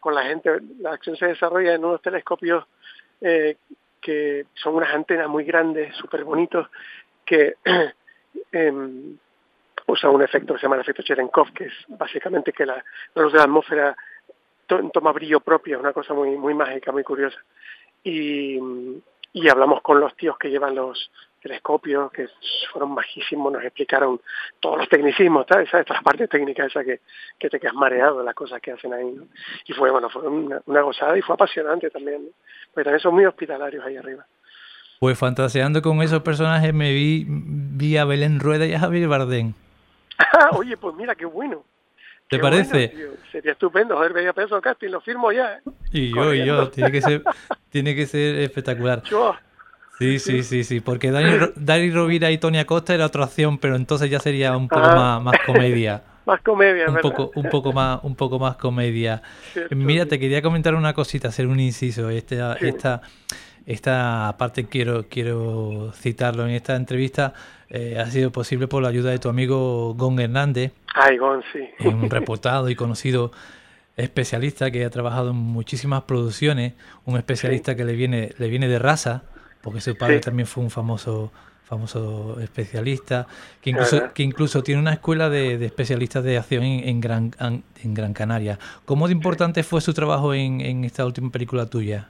con 0.00 0.14
la 0.14 0.24
gente. 0.24 0.50
La 0.80 0.92
acción 0.92 1.16
se 1.16 1.26
desarrolla 1.26 1.74
en 1.74 1.84
unos 1.84 2.02
telescopios 2.02 2.64
eh, 3.20 3.56
que 4.06 4.46
son 4.54 4.76
unas 4.76 4.94
antenas 4.94 5.28
muy 5.28 5.42
grandes, 5.42 5.92
súper 5.96 6.22
bonitos, 6.22 6.68
que 7.24 7.56
eh, 8.52 8.72
usan 9.88 10.14
un 10.14 10.22
efecto 10.22 10.54
que 10.54 10.60
se 10.60 10.62
llama 10.62 10.76
el 10.76 10.82
efecto 10.82 11.02
Cherenkov, 11.02 11.52
que 11.52 11.64
es 11.64 11.72
básicamente 11.88 12.52
que 12.52 12.64
la, 12.64 12.84
luz 13.16 13.32
de 13.32 13.38
la 13.38 13.44
atmósfera 13.46 13.96
toma 14.68 15.10
brillo 15.10 15.40
propio, 15.40 15.74
es 15.76 15.80
una 15.82 15.92
cosa 15.92 16.14
muy, 16.14 16.36
muy 16.36 16.54
mágica, 16.54 16.92
muy 16.92 17.02
curiosa. 17.02 17.38
Y, 18.04 18.60
y 19.32 19.48
hablamos 19.48 19.82
con 19.82 19.98
los 19.98 20.14
tíos 20.14 20.38
que 20.38 20.50
llevan 20.50 20.76
los 20.76 21.10
telescopios, 21.46 22.10
que 22.10 22.28
fueron 22.72 22.92
majísimos, 22.92 23.52
nos 23.52 23.62
explicaron 23.62 24.20
todos 24.60 24.78
los 24.78 24.88
tecnicismos, 24.88 25.46
¿sabes? 25.48 25.68
Esa, 25.68 25.84
la 25.94 26.00
parte 26.02 26.26
técnica 26.26 26.66
esa 26.66 26.82
que, 26.82 27.00
que 27.38 27.48
te 27.48 27.60
quedas 27.60 27.74
mareado 27.74 28.18
de 28.18 28.24
las 28.24 28.34
cosas 28.34 28.60
que 28.60 28.72
hacen 28.72 28.92
ahí, 28.92 29.14
Y 29.66 29.72
fue, 29.72 29.90
bueno, 29.90 30.10
fue 30.10 30.22
una, 30.28 30.60
una 30.66 30.80
gozada 30.82 31.16
y 31.16 31.22
fue 31.22 31.34
apasionante 31.34 31.90
también, 31.90 32.24
¿no? 32.24 32.30
Pero 32.74 32.84
también 32.84 33.00
son 33.00 33.14
muy 33.14 33.24
hospitalarios 33.24 33.84
ahí 33.84 33.96
arriba. 33.96 34.26
Pues 34.98 35.18
fantaseando 35.18 35.82
con 35.82 36.02
esos 36.02 36.22
personajes 36.22 36.74
me 36.74 36.92
vi, 36.92 37.26
vi 37.28 37.96
a 37.96 38.04
Belén 38.04 38.40
Rueda 38.40 38.66
y 38.66 38.74
a 38.74 38.80
Javier 38.80 39.08
Bardem. 39.08 39.52
Oye, 40.52 40.76
pues 40.76 40.96
mira, 40.96 41.14
qué 41.14 41.26
bueno. 41.26 41.64
¿Te 42.28 42.40
parece? 42.40 42.92
Sería 43.30 43.52
estupendo, 43.52 43.98
ver, 44.00 44.12
veía 44.12 44.32
peso 44.32 44.60
casting, 44.60 44.88
lo 44.88 45.00
firmo 45.00 45.30
ya. 45.30 45.58
¿eh? 45.58 45.60
Y 45.92 46.14
yo, 46.14 46.34
y 46.34 46.44
yo, 46.44 46.68
tiene 46.70 46.90
que 46.90 47.00
ser, 47.00 47.22
tiene 47.70 47.94
que 47.94 48.06
ser 48.06 48.36
espectacular. 48.40 49.02
Sí, 49.98 50.18
sí, 50.18 50.42
sí, 50.42 50.62
sí, 50.64 50.80
porque 50.80 51.10
Dani, 51.10 51.90
Rovira 51.90 52.30
y 52.30 52.38
Tony 52.38 52.58
Acosta 52.58 52.94
era 52.94 53.06
otra 53.06 53.24
opción, 53.24 53.56
pero 53.58 53.76
entonces 53.76 54.10
ya 54.10 54.20
sería 54.20 54.56
un 54.56 54.68
poco 54.68 54.82
más, 54.82 55.22
más 55.22 55.36
comedia. 55.46 56.02
más 56.26 56.42
comedia, 56.42 56.88
un 56.88 56.96
poco, 56.96 57.30
un 57.34 57.48
poco 57.48 57.72
más, 57.72 58.00
un 58.02 58.14
poco 58.14 58.38
más 58.38 58.56
comedia. 58.56 59.22
Mira, 59.70 60.04
te 60.06 60.18
quería 60.18 60.42
comentar 60.42 60.74
una 60.74 60.92
cosita, 60.92 61.28
hacer 61.28 61.46
un 61.46 61.60
inciso. 61.60 62.10
Esta, 62.10 62.54
esta, 62.54 63.00
esta 63.64 64.34
parte 64.36 64.66
quiero, 64.66 65.06
quiero 65.08 65.92
citarlo 65.94 66.46
en 66.46 66.50
esta 66.50 66.76
entrevista. 66.76 67.32
Eh, 67.70 67.98
ha 67.98 68.06
sido 68.06 68.30
posible 68.30 68.68
por 68.68 68.82
la 68.82 68.88
ayuda 68.88 69.10
de 69.10 69.18
tu 69.18 69.28
amigo 69.28 69.94
Gon 69.94 70.20
Hernández. 70.20 70.72
Ay, 70.94 71.16
Gon, 71.16 71.42
sí. 71.52 71.60
Un 71.86 72.10
reportado 72.10 72.68
y 72.68 72.74
conocido 72.74 73.32
especialista 73.96 74.70
que 74.70 74.84
ha 74.84 74.90
trabajado 74.90 75.30
en 75.30 75.36
muchísimas 75.36 76.02
producciones, 76.02 76.74
un 77.06 77.16
especialista 77.16 77.76
que 77.76 77.84
le 77.84 77.94
viene, 77.94 78.32
le 78.36 78.48
viene 78.48 78.68
de 78.68 78.78
raza, 78.78 79.22
porque 79.66 79.80
su 79.80 79.96
padre 79.96 80.20
también 80.20 80.46
fue 80.46 80.62
un 80.62 80.70
famoso 80.70 81.32
famoso 81.64 82.38
especialista, 82.40 83.26
que 83.60 83.70
incluso, 83.70 84.14
que 84.14 84.22
incluso 84.22 84.62
tiene 84.62 84.80
una 84.80 84.92
escuela 84.92 85.28
de, 85.28 85.54
especialistas 85.64 86.22
de 86.22 86.38
acción 86.38 86.62
en, 86.62 87.00
Gran, 87.00 87.32
en 87.40 87.92
Gran 87.92 88.14
Canaria. 88.14 88.56
¿Cómo 88.84 89.08
de 89.08 89.12
importante 89.12 89.64
fue 89.64 89.80
su 89.80 89.92
trabajo 89.92 90.32
en, 90.32 90.60
en 90.60 90.84
esta 90.84 91.04
última 91.04 91.32
película 91.32 91.66
tuya? 91.66 92.06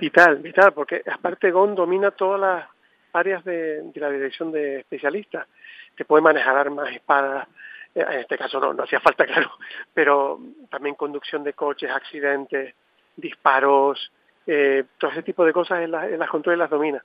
vital, 0.00 0.36
vital, 0.36 0.72
porque 0.72 1.02
aparte 1.12 1.50
Gon 1.50 1.74
domina 1.74 2.12
todas 2.12 2.40
las 2.40 2.64
áreas 3.12 3.44
de, 3.44 3.82
de 3.82 4.00
la 4.00 4.08
dirección 4.08 4.50
de 4.50 4.78
especialistas. 4.80 5.46
Te 5.94 6.06
puede 6.06 6.22
manejar 6.22 6.56
armas, 6.56 6.90
espadas, 6.90 7.46
eh, 7.94 8.06
en 8.08 8.20
este 8.20 8.38
caso 8.38 8.58
no, 8.58 8.72
no 8.72 8.84
hacía 8.84 9.00
falta, 9.00 9.26
claro, 9.26 9.50
pero 9.92 10.40
también 10.70 10.94
conducción 10.94 11.44
de 11.44 11.52
coches, 11.52 11.90
accidentes, 11.90 12.74
disparos, 13.14 14.10
eh, 14.50 14.84
todo 14.96 15.10
ese 15.10 15.22
tipo 15.22 15.44
de 15.44 15.52
cosas 15.52 15.82
en, 15.82 15.90
las 15.90 16.30
controles 16.30 16.58
las 16.58 16.70
domina. 16.70 17.04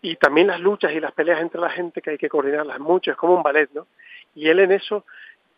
Y 0.00 0.14
también 0.14 0.46
las 0.46 0.60
luchas 0.60 0.92
y 0.92 1.00
las 1.00 1.10
peleas 1.10 1.40
entre 1.40 1.60
la 1.60 1.70
gente 1.70 2.00
que 2.00 2.10
hay 2.10 2.18
que 2.18 2.28
coordinarlas 2.28 2.78
mucho, 2.78 3.10
es 3.10 3.16
como 3.16 3.34
un 3.34 3.42
ballet, 3.42 3.68
¿no? 3.74 3.88
Y 4.36 4.48
él 4.48 4.60
en 4.60 4.70
eso 4.70 5.04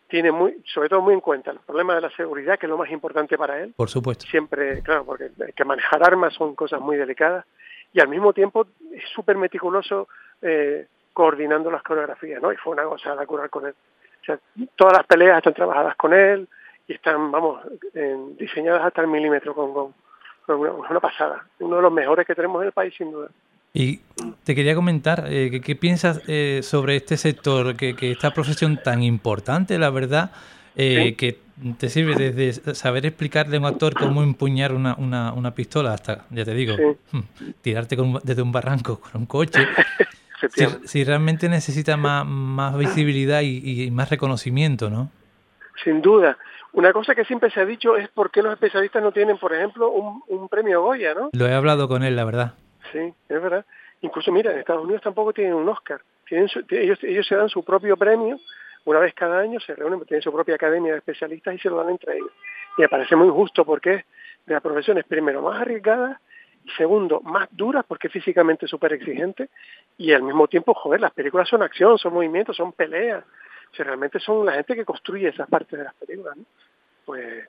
tiene 0.07 0.31
muy, 0.31 0.63
sobre 0.65 0.89
todo 0.89 1.01
muy 1.01 1.13
en 1.13 1.21
cuenta 1.21 1.51
el 1.51 1.59
problema 1.59 1.93
de 1.93 2.01
la 2.01 2.09
seguridad, 2.09 2.57
que 2.57 2.65
es 2.65 2.69
lo 2.71 2.77
más 2.77 2.89
importante 2.89 3.37
para 3.37 3.61
él. 3.61 3.71
Por 3.75 3.87
supuesto. 3.87 4.25
Siempre, 4.25 4.81
claro, 4.81 5.05
porque 5.05 5.29
que 5.55 5.63
manejar 5.63 6.01
armas 6.03 6.33
son 6.33 6.55
cosas 6.55 6.81
muy 6.81 6.97
delicadas 6.97 7.45
y 7.93 7.99
al 7.99 8.07
mismo 8.07 8.33
tiempo 8.33 8.65
es 8.91 9.07
súper 9.13 9.37
meticuloso 9.37 10.07
eh, 10.41 10.87
coordinando 11.13 11.69
las 11.69 11.83
coreografías, 11.83 12.41
¿no? 12.41 12.51
Y 12.51 12.55
fue 12.55 12.73
una 12.73 12.85
gozada 12.85 13.27
curar 13.27 13.51
con 13.51 13.67
él. 13.67 13.75
O 14.21 14.25
sea, 14.25 14.39
todas 14.75 14.93
las 14.97 15.05
peleas 15.05 15.37
están 15.37 15.53
trabajadas 15.53 15.95
con 15.97 16.15
él 16.15 16.47
y 16.87 16.93
están, 16.93 17.31
vamos, 17.31 17.61
diseñadas 18.37 18.85
hasta 18.85 19.01
el 19.01 19.07
milímetro 19.07 19.53
con, 19.53 19.93
con, 20.47 20.59
una, 20.59 20.99
pasada. 20.99 21.45
Uno 21.59 21.75
de 21.75 21.81
los 21.83 21.93
mejores 21.93 22.25
que 22.25 22.33
tenemos 22.33 22.61
en 22.61 22.67
el 22.67 22.73
país, 22.73 22.93
sin 22.97 23.11
duda. 23.11 23.27
Y 23.73 23.99
te 24.43 24.55
quería 24.55 24.73
comentar, 24.73 25.25
eh, 25.27 25.61
¿qué, 25.63 25.75
piensas 25.75 26.21
eh, 26.27 26.61
sobre 26.63 26.95
este 26.95 27.17
sector, 27.17 27.75
que, 27.75 27.95
esta 27.99 28.33
profesión 28.33 28.79
tan 28.81 29.03
importante, 29.03 29.77
la 29.77 29.91
verdad, 29.91 30.31
eh, 30.75 31.15
que 31.15 31.39
te 31.77 31.89
sirve 31.89 32.15
desde 32.15 32.73
saber 32.73 33.05
explicarle 33.05 33.57
a 33.57 33.59
un 33.59 33.65
actor 33.65 33.93
cómo 33.93 34.23
empuñar 34.23 34.73
una, 34.73 34.95
una, 34.95 35.33
una 35.33 35.53
pistola 35.53 35.93
hasta, 35.93 36.25
ya 36.31 36.45
te 36.45 36.53
digo, 36.53 36.75
tirarte 37.61 37.97
desde 38.23 38.41
un 38.41 38.51
barranco 38.51 38.99
con 38.99 39.21
un 39.21 39.25
coche? 39.27 39.59
si, 40.85 41.03
realmente 41.03 41.49
necesita 41.49 41.97
más, 41.97 42.25
más 42.25 42.77
visibilidad 42.77 43.41
y, 43.41 43.83
y 43.83 43.91
más 43.91 44.09
reconocimiento, 44.09 44.89
¿no? 44.89 45.11
Sin 45.83 46.01
duda. 46.01 46.37
Una 46.73 46.93
cosa 46.93 47.15
que 47.15 47.25
siempre 47.25 47.49
se 47.51 47.59
ha 47.59 47.65
dicho 47.65 47.95
es 47.97 48.09
por 48.09 48.31
qué 48.31 48.41
los 48.41 48.53
especialistas 48.53 49.01
no 49.01 49.11
tienen, 49.11 49.37
por 49.37 49.53
ejemplo, 49.53 49.89
un, 49.89 50.49
premio 50.49 50.81
Goya, 50.81 51.13
¿no? 51.13 51.29
Lo 51.33 51.47
he 51.47 51.53
hablado 51.53 51.87
con 51.87 52.03
él, 52.03 52.15
la 52.15 52.25
verdad. 52.25 52.53
Sí, 52.91 52.99
es 52.99 53.41
verdad. 53.41 53.65
Incluso, 54.01 54.31
mira, 54.31 54.51
en 54.51 54.59
Estados 54.59 54.83
Unidos 54.83 55.01
tampoco 55.01 55.33
tienen 55.33 55.53
un 55.53 55.67
Oscar. 55.69 56.01
Tienen 56.27 56.49
ellos, 56.69 56.99
ellos 57.03 57.25
se 57.25 57.35
dan 57.35 57.49
su 57.49 57.63
propio 57.63 57.97
premio, 57.97 58.39
una 58.85 58.99
vez 58.99 59.13
cada 59.13 59.39
año 59.39 59.59
se 59.59 59.75
reúnen, 59.75 59.99
tienen 60.05 60.21
su 60.21 60.31
propia 60.31 60.55
academia 60.55 60.93
de 60.93 60.99
especialistas 60.99 61.55
y 61.55 61.59
se 61.59 61.69
lo 61.69 61.77
dan 61.77 61.89
entre 61.89 62.15
ellos. 62.15 62.31
Y 62.77 62.81
me 62.81 62.89
parece 62.89 63.15
muy 63.15 63.29
justo 63.29 63.65
porque 63.65 63.93
es 63.95 64.05
de 64.45 64.53
las 64.53 64.63
profesiones, 64.63 65.05
primero, 65.05 65.41
más 65.41 65.61
arriesgadas 65.61 66.19
y 66.63 66.69
segundo, 66.71 67.21
más 67.21 67.49
duras 67.51 67.83
porque 67.87 68.09
físicamente 68.09 68.67
súper 68.67 68.93
exigente 68.93 69.49
y 69.97 70.13
al 70.13 70.23
mismo 70.23 70.47
tiempo, 70.47 70.73
joder, 70.73 71.01
las 71.01 71.11
películas 71.11 71.49
son 71.49 71.63
acción, 71.63 71.97
son 71.97 72.13
movimientos, 72.13 72.55
son 72.55 72.71
peleas. 72.71 73.23
O 73.71 73.83
realmente 73.83 74.19
son 74.19 74.45
la 74.45 74.53
gente 74.53 74.75
que 74.75 74.85
construye 74.85 75.29
esas 75.29 75.47
partes 75.47 75.77
de 75.77 75.85
las 75.85 75.93
películas. 75.95 76.37
¿no? 76.37 76.43
pues 77.07 77.45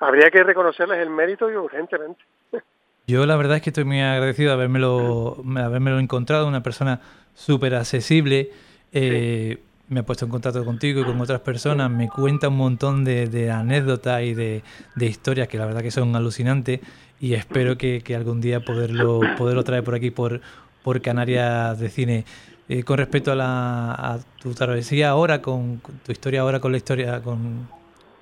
habría 0.00 0.30
que 0.30 0.42
reconocerles 0.42 0.98
el 0.98 1.10
mérito 1.10 1.48
y 1.52 1.54
urgentemente. 1.54 2.24
Yo 3.06 3.26
la 3.26 3.36
verdad 3.36 3.58
es 3.58 3.62
que 3.62 3.70
estoy 3.70 3.84
muy 3.84 4.00
agradecido 4.00 4.48
de 4.48 4.54
habérmelo, 4.54 5.36
habérmelo 5.56 5.98
encontrado, 5.98 6.48
una 6.48 6.62
persona 6.62 7.00
súper 7.34 7.74
accesible. 7.74 8.50
Eh, 8.92 9.58
me 9.88 10.00
ha 10.00 10.02
puesto 10.04 10.24
en 10.24 10.30
contacto 10.30 10.64
contigo 10.64 11.02
y 11.02 11.04
con 11.04 11.20
otras 11.20 11.40
personas, 11.40 11.90
me 11.90 12.08
cuenta 12.08 12.48
un 12.48 12.56
montón 12.56 13.04
de, 13.04 13.50
anécdotas 13.50 14.22
y 14.22 14.32
de, 14.32 14.62
historias 14.96 15.48
que 15.48 15.58
la 15.58 15.66
verdad 15.66 15.82
que 15.82 15.90
son 15.90 16.16
alucinantes 16.16 16.80
y 17.20 17.34
espero 17.34 17.76
que, 17.76 18.02
algún 18.16 18.40
día 18.40 18.60
poderlo, 18.60 19.20
poderlo 19.36 19.62
traer 19.62 19.84
por 19.84 19.94
aquí, 19.94 20.10
por, 20.10 20.40
por 20.82 21.02
Canarias 21.02 21.78
de 21.78 21.90
Cine. 21.90 22.24
Eh, 22.68 22.84
con 22.84 22.96
respecto 22.96 23.32
a, 23.32 23.34
la, 23.34 23.92
a 23.92 24.18
tu 24.40 24.54
travesía 24.54 25.10
ahora, 25.10 25.42
con, 25.42 25.78
con, 25.78 25.98
tu 25.98 26.12
historia 26.12 26.40
ahora 26.42 26.60
con 26.60 26.70
la 26.70 26.78
historia, 26.78 27.20
con, 27.20 27.68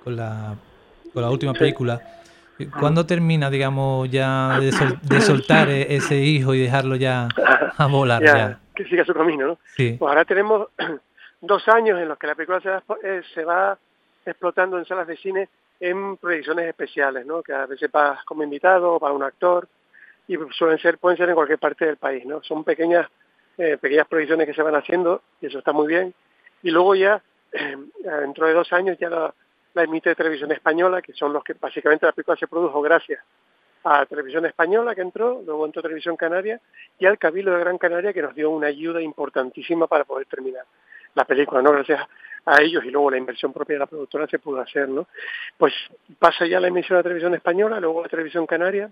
con 0.03 0.15
la 0.15 0.55
con 1.13 1.21
la 1.21 1.29
última 1.29 1.53
película. 1.53 2.01
¿Cuándo 2.79 3.05
termina, 3.05 3.49
digamos, 3.49 4.09
ya 4.11 4.59
de, 4.59 5.21
soltar 5.21 5.69
e-, 5.69 5.95
ese 5.95 6.17
hijo 6.17 6.53
y 6.53 6.59
dejarlo 6.59 6.95
ya 6.95 7.27
a 7.77 7.87
volar? 7.87 8.23
Ya, 8.23 8.59
Que 8.75 8.85
siga 8.85 9.03
su 9.03 9.13
camino, 9.13 9.47
¿no? 9.47 9.57
Sí. 9.75 9.95
Pues 9.97 10.09
ahora 10.09 10.25
tenemos 10.25 10.67
dos 11.41 11.67
años 11.67 11.99
en 11.99 12.07
los 12.07 12.17
que 12.19 12.27
la 12.27 12.35
película 12.35 12.61
se 12.61 12.69
va, 12.69 12.83
eh, 13.03 13.21
se 13.33 13.43
va 13.43 13.77
explotando 14.25 14.77
en 14.77 14.85
salas 14.85 15.07
de 15.07 15.17
cine 15.17 15.49
en 15.79 16.17
proyecciones 16.17 16.67
especiales, 16.67 17.25
¿no? 17.25 17.41
Que 17.41 17.53
a 17.53 17.65
veces 17.65 17.91
vas 17.91 18.23
como 18.25 18.43
invitado 18.43 18.93
o 18.93 18.99
para 18.99 19.13
un 19.13 19.23
actor 19.23 19.67
y 20.27 20.37
suelen 20.51 20.77
ser, 20.77 20.99
pueden 20.99 21.17
ser 21.17 21.29
en 21.29 21.35
cualquier 21.35 21.57
parte 21.57 21.85
del 21.85 21.97
país, 21.97 22.23
¿no? 22.25 22.43
Son 22.43 22.63
pequeñas, 22.63 23.07
eh, 23.61 23.77
pequeñas 23.77 24.07
proyecciones 24.07 24.47
que 24.47 24.55
se 24.55 24.63
van 24.63 24.75
haciendo 24.75 25.21
y 25.39 25.45
eso 25.45 25.59
está 25.59 25.71
muy 25.71 25.87
bien. 25.87 26.13
Y 26.63 26.71
luego 26.71 26.95
ya, 26.95 27.21
dentro 28.03 28.47
de 28.47 28.53
dos 28.53 28.73
años, 28.73 28.97
ya 28.97 29.07
la, 29.07 29.33
la 29.75 29.83
emite 29.83 30.15
Televisión 30.15 30.51
Española, 30.51 30.99
que 31.01 31.13
son 31.13 31.31
los 31.31 31.43
que 31.43 31.53
básicamente 31.53 32.07
la 32.07 32.11
película 32.11 32.35
se 32.37 32.47
produjo 32.47 32.81
gracias 32.81 33.19
a 33.83 34.05
Televisión 34.07 34.45
Española 34.47 34.95
que 34.95 35.01
entró, 35.01 35.43
luego 35.45 35.65
entró 35.65 35.81
Televisión 35.83 36.15
Canaria 36.15 36.59
y 36.97 37.05
al 37.05 37.19
Cabildo 37.19 37.51
de 37.51 37.59
Gran 37.59 37.77
Canaria 37.77 38.13
que 38.13 38.21
nos 38.21 38.33
dio 38.33 38.49
una 38.49 38.67
ayuda 38.67 38.99
importantísima 38.99 39.85
para 39.87 40.05
poder 40.05 40.25
terminar 40.25 40.65
la 41.13 41.25
película, 41.25 41.61
¿no? 41.61 41.71
Gracias 41.71 42.07
a 42.45 42.61
ellos 42.61 42.83
y 42.83 42.89
luego 42.89 43.11
la 43.11 43.17
inversión 43.17 43.53
propia 43.53 43.75
de 43.75 43.79
la 43.79 43.85
productora 43.85 44.25
se 44.27 44.39
pudo 44.39 44.59
hacer, 44.61 44.89
¿no? 44.89 45.07
Pues 45.57 45.73
pasa 46.17 46.47
ya 46.47 46.59
la 46.59 46.67
emisión 46.67 46.97
de 46.97 47.03
Televisión 47.03 47.35
Española, 47.35 47.79
luego 47.79 48.01
la 48.01 48.09
Televisión 48.09 48.47
Canaria 48.47 48.89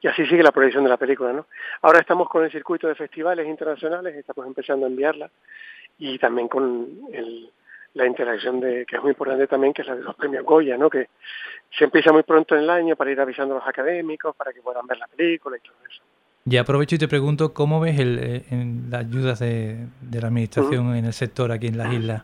y 0.00 0.08
así 0.08 0.26
sigue 0.26 0.42
la 0.42 0.52
proyección 0.52 0.84
de 0.84 0.90
la 0.90 0.96
película, 0.96 1.32
¿no? 1.32 1.46
Ahora 1.82 2.00
estamos 2.00 2.28
con 2.28 2.44
el 2.44 2.50
circuito 2.50 2.88
de 2.88 2.94
festivales 2.94 3.46
internacionales, 3.46 4.16
estamos 4.16 4.46
empezando 4.46 4.86
a 4.86 4.88
enviarla 4.88 5.30
y 5.98 6.18
también 6.18 6.48
con 6.48 6.88
el 7.12 7.50
la 7.94 8.06
interacción 8.06 8.60
de 8.60 8.86
que 8.86 8.96
es 8.96 9.02
muy 9.02 9.10
importante 9.10 9.46
también, 9.46 9.72
que 9.72 9.82
es 9.82 9.88
la 9.88 9.96
de 9.96 10.02
los 10.02 10.14
premios 10.14 10.44
Goya, 10.44 10.76
¿no? 10.76 10.88
que 10.88 11.08
se 11.76 11.84
empieza 11.84 12.12
muy 12.12 12.22
pronto 12.22 12.54
en 12.54 12.62
el 12.62 12.70
año 12.70 12.96
para 12.96 13.10
ir 13.10 13.20
avisando 13.20 13.54
a 13.54 13.58
los 13.58 13.68
académicos, 13.68 14.34
para 14.36 14.52
que 14.52 14.60
puedan 14.60 14.86
ver 14.86 14.98
la 14.98 15.06
película 15.08 15.56
y 15.56 15.60
todo 15.60 15.76
eso. 15.88 16.02
Y 16.46 16.56
aprovecho 16.56 16.94
y 16.94 16.98
te 16.98 17.08
pregunto, 17.08 17.52
¿cómo 17.52 17.80
ves 17.80 17.98
el, 17.98 18.18
eh, 18.18 18.44
en 18.50 18.86
las 18.90 19.00
ayudas 19.00 19.38
de, 19.40 19.86
la 20.12 20.28
Administración 20.28 20.94
en 20.96 21.04
el 21.04 21.12
sector 21.12 21.52
aquí 21.52 21.66
en 21.66 21.78
las 21.78 21.92
islas? 21.92 22.22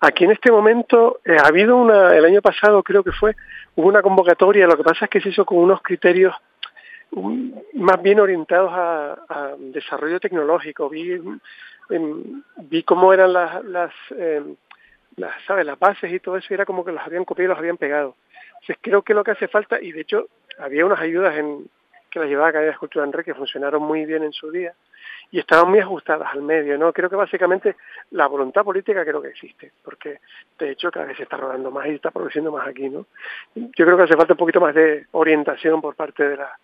Aquí 0.00 0.24
en 0.24 0.32
este 0.32 0.50
momento 0.50 1.20
eh, 1.24 1.36
ha 1.38 1.46
habido 1.46 1.76
una, 1.76 2.14
el 2.14 2.24
año 2.24 2.42
pasado 2.42 2.82
creo 2.82 3.02
que 3.02 3.12
fue, 3.12 3.34
hubo 3.76 3.88
una 3.88 4.02
convocatoria, 4.02 4.66
lo 4.66 4.76
que 4.76 4.82
pasa 4.82 5.04
es 5.04 5.10
que 5.10 5.20
se 5.20 5.28
hizo 5.28 5.44
con 5.44 5.58
unos 5.58 5.80
criterios 5.82 6.34
más 7.74 8.02
bien 8.02 8.20
orientados 8.20 8.70
a, 8.74 9.54
desarrollo 9.58 10.20
tecnológico. 10.20 10.88
Vi 10.88 11.20
vi 12.56 12.82
cómo 12.82 13.12
eran 13.12 13.32
las, 13.32 13.64
las, 13.64 13.92
eh, 14.10 14.42
las, 15.16 15.34
las 15.48 15.78
bases 15.78 16.12
y 16.12 16.18
todo 16.18 16.36
eso, 16.36 16.48
y 16.50 16.54
era 16.54 16.66
como 16.66 16.84
que 16.84 16.92
los 16.92 17.02
habían 17.02 17.24
copiado 17.24 17.46
y 17.46 17.50
los 17.50 17.58
habían 17.58 17.76
pegado. 17.76 18.16
Entonces 18.54 18.78
creo 18.80 19.02
que 19.02 19.14
lo 19.14 19.22
que 19.22 19.30
hace 19.30 19.46
falta, 19.46 19.80
y 19.80 19.92
de 19.92 20.00
hecho 20.00 20.26
había 20.58 20.84
unas 20.84 21.00
ayudas 21.00 21.36
en, 21.36 21.68
que 22.10 22.18
las 22.20 22.28
llevaba 22.28 22.48
Academia 22.48 22.70
de 22.70 22.74
Escultura 22.74 23.04
en 23.04 23.12
Red 23.12 23.24
que 23.24 23.34
funcionaron 23.34 23.82
muy 23.82 24.04
bien 24.06 24.22
en 24.22 24.32
su 24.32 24.50
día 24.50 24.72
y 25.30 25.40
estaban 25.40 25.70
muy 25.70 25.80
ajustadas 25.80 26.28
al 26.32 26.42
medio, 26.42 26.78
¿no? 26.78 26.92
Creo 26.92 27.10
que 27.10 27.16
básicamente 27.16 27.76
la 28.12 28.26
voluntad 28.26 28.62
política 28.62 29.04
creo 29.04 29.20
que 29.20 29.28
existe, 29.28 29.72
porque 29.82 30.20
de 30.58 30.70
hecho 30.70 30.90
cada 30.90 31.06
vez 31.06 31.16
se 31.16 31.24
está 31.24 31.36
rodando 31.36 31.70
más 31.70 31.86
y 31.88 31.94
está 31.94 32.10
produciendo 32.10 32.52
más 32.52 32.68
aquí, 32.68 32.88
¿no? 32.88 33.06
Yo 33.54 33.84
creo 33.84 33.96
que 33.96 34.04
hace 34.04 34.16
falta 34.16 34.34
un 34.34 34.38
poquito 34.38 34.60
más 34.60 34.74
de 34.74 35.06
orientación 35.12 35.80
por 35.80 35.94
parte 35.96 36.28
de, 36.28 36.36
la, 36.36 36.58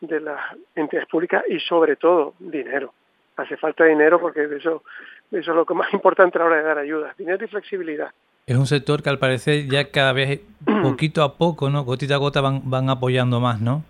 de 0.00 0.20
las 0.20 0.40
entidades 0.74 1.08
públicas 1.08 1.42
y 1.48 1.58
sobre 1.60 1.96
todo 1.96 2.34
dinero 2.38 2.92
hace 3.36 3.56
falta 3.56 3.84
dinero 3.84 4.20
porque 4.20 4.44
eso, 4.44 4.82
eso 5.30 5.50
es 5.50 5.56
lo 5.56 5.64
que 5.64 5.74
más 5.74 5.92
importante 5.92 6.38
a 6.38 6.40
la 6.40 6.46
hora 6.46 6.56
de 6.56 6.62
dar 6.62 6.78
ayuda, 6.78 7.14
dinero 7.16 7.44
y 7.44 7.48
flexibilidad. 7.48 8.10
Es 8.46 8.56
un 8.56 8.66
sector 8.66 9.02
que 9.02 9.10
al 9.10 9.18
parecer 9.18 9.66
ya 9.68 9.90
cada 9.90 10.12
vez 10.12 10.40
poquito 10.82 11.22
a 11.22 11.36
poco, 11.36 11.70
¿no? 11.70 11.84
Gotita 11.84 12.14
a 12.14 12.18
gota 12.18 12.40
van, 12.40 12.62
van 12.64 12.90
apoyando 12.90 13.40
más, 13.40 13.60
¿no? 13.60 13.84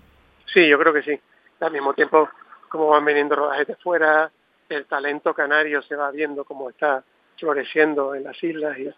Sí, 0.52 0.68
yo 0.68 0.78
creo 0.78 0.92
que 0.92 1.02
sí. 1.02 1.18
Al 1.60 1.72
mismo 1.72 1.94
tiempo, 1.94 2.28
como 2.68 2.88
van 2.88 3.04
viniendo 3.04 3.36
rodajes 3.36 3.66
de 3.66 3.76
fuera, 3.76 4.30
el 4.68 4.86
talento 4.86 5.34
canario 5.34 5.82
se 5.82 5.96
va 5.96 6.10
viendo 6.10 6.44
como 6.44 6.70
está 6.70 7.04
floreciendo 7.38 8.14
en 8.14 8.24
las 8.24 8.42
islas 8.42 8.78
y, 8.78 8.88